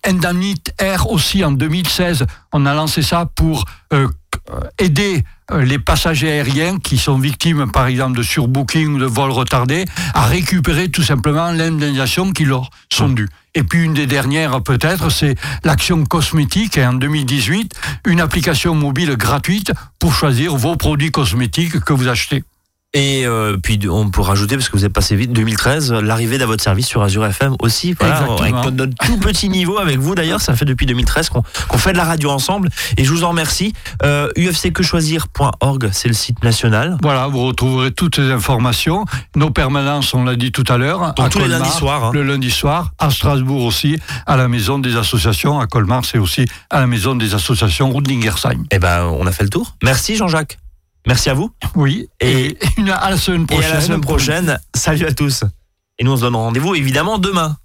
Indemnite 0.05 0.75
Air 0.79 1.11
aussi 1.11 1.45
en 1.45 1.53
2016, 1.53 2.27
on 2.53 2.67
a 2.67 2.75
lancé 2.75 3.03
ça 3.03 3.27
pour 3.37 3.65
aider 4.79 5.23
les 5.57 5.79
passagers 5.79 6.31
aériens 6.31 6.79
qui 6.79 6.99
sont 6.99 7.19
victimes 7.19 7.71
par 7.71 7.87
exemple 7.87 8.19
de 8.19 8.23
surbooking 8.23 8.95
ou 8.95 8.99
de 8.99 9.07
vols 9.07 9.31
retardés 9.31 9.87
à 10.15 10.27
récupérer 10.27 10.91
tout 10.91 11.03
simplement 11.03 11.53
l'indemnisation 11.53 12.33
qui 12.33 12.45
leur 12.45 12.71
sont 12.93 13.09
dues. 13.09 13.29
Et 13.55 13.63
puis 13.63 13.83
une 13.83 13.95
des 13.95 14.07
dernières 14.07 14.63
peut-être, 14.63 15.11
c'est 15.11 15.37
l'action 15.65 16.05
cosmétique 16.05 16.77
et 16.77 16.87
en 16.87 16.93
2018, 16.93 17.75
une 18.07 18.21
application 18.21 18.75
mobile 18.75 19.17
gratuite 19.17 19.73
pour 19.99 20.15
choisir 20.15 20.57
vos 20.57 20.77
produits 20.77 21.11
cosmétiques 21.11 21.81
que 21.81 21.93
vous 21.93 22.09
achetez. 22.09 22.45
Et 22.95 23.27
euh, 23.27 23.59
puis 23.63 23.79
on 23.91 24.09
peut 24.09 24.23
rajouter, 24.23 24.57
parce 24.57 24.71
que 24.71 24.77
vous 24.77 24.87
êtes 24.87 24.93
passé 24.95 25.15
vite, 25.15 25.31
2013, 25.33 25.93
l'arrivée 25.93 26.39
d'à 26.39 26.47
votre 26.47 26.65
service 26.65 26.87
sur 26.87 27.03
Azure 27.03 27.27
FM 27.27 27.55
aussi, 27.61 27.93
voilà, 27.93 28.17
avec 28.17 28.55
notre, 28.55 28.71
notre 28.71 28.95
tout 29.05 29.19
petit 29.19 29.51
niveau 29.51 29.77
avec 29.77 29.99
vous 29.99 30.15
d'ailleurs, 30.15 30.41
ça 30.41 30.57
fait 30.57 30.65
depuis 30.65 30.87
2013 30.87 31.29
qu'on 31.29 31.43
fait 31.79 31.93
de 31.93 31.99
la 31.99 32.05
radio 32.05 32.31
ensemble 32.31 32.71
et 32.97 33.05
je 33.05 33.11
vous 33.11 33.25
en 33.25 33.29
remercie. 33.31 33.75
Euh, 34.05 34.31
ufcquechoisir.org, 34.37 35.91
c'est 35.93 36.09
le 36.09 36.15
site 36.15 36.43
national. 36.43 36.97
Voilà, 37.03 37.27
vous 37.27 37.45
retrouverez 37.45 37.93
toutes 37.93 38.17
ces 38.17 38.31
informations. 38.31 39.05
Nos 39.37 39.51
permanences, 39.51 40.15
on 40.15 40.25
l'a 40.25 40.37
dit 40.37 40.51
tout 40.51 40.65
à 40.69 40.79
l'heure. 40.79 41.13
Tous 41.15 41.25
les 41.25 41.29
Colmar, 41.29 41.59
lundis 41.61 41.71
soirs, 41.71 42.05
hein. 42.05 42.11
Le 42.15 42.23
lundi 42.23 42.51
soir, 42.51 42.93
à 42.99 43.11
Strasbourg 43.11 43.65
aussi, 43.65 43.99
à 44.27 44.39
la 44.39 44.49
maison 44.49 44.79
des 44.79 44.97
associations. 44.97 45.61
À 45.61 45.67
Colmar, 45.67 46.07
c'est 46.07 46.19
aussi 46.19 46.47
à 46.71 46.81
la 46.81 46.87
maison 46.87 47.15
des 47.15 47.35
associations 47.35 47.93
Rudlingersheim. 47.93 48.65
Eh 48.71 48.79
ben, 48.79 49.05
on 49.05 49.27
a 49.27 49.33
fait 49.33 49.45
le 49.45 49.51
tour. 49.51 49.77
Merci 49.83 50.17
Jean-Jacques. 50.17 50.59
Merci 51.09 51.31
à 51.31 51.35
vous. 51.35 51.51
Oui, 51.75 52.09
Et- 52.21 52.49
et, 52.51 52.59
une, 52.77 52.91
à 52.91 53.11
la 53.11 53.17
semaine 53.17 53.43
Et 53.43 53.47
prochaine. 53.47 53.71
à 53.73 53.75
la 53.75 53.81
semaine 53.81 54.01
prochaine. 54.03 54.59
Salut 54.77 55.07
à 55.07 55.13
tous. 55.13 55.43
Et 55.99 56.05
nous, 56.05 56.13
on 56.13 56.17
se 56.17 56.21
donne 56.21 56.37
rendez-vous 56.37 56.75
évidemment 56.77 57.19
demain. 57.19 57.57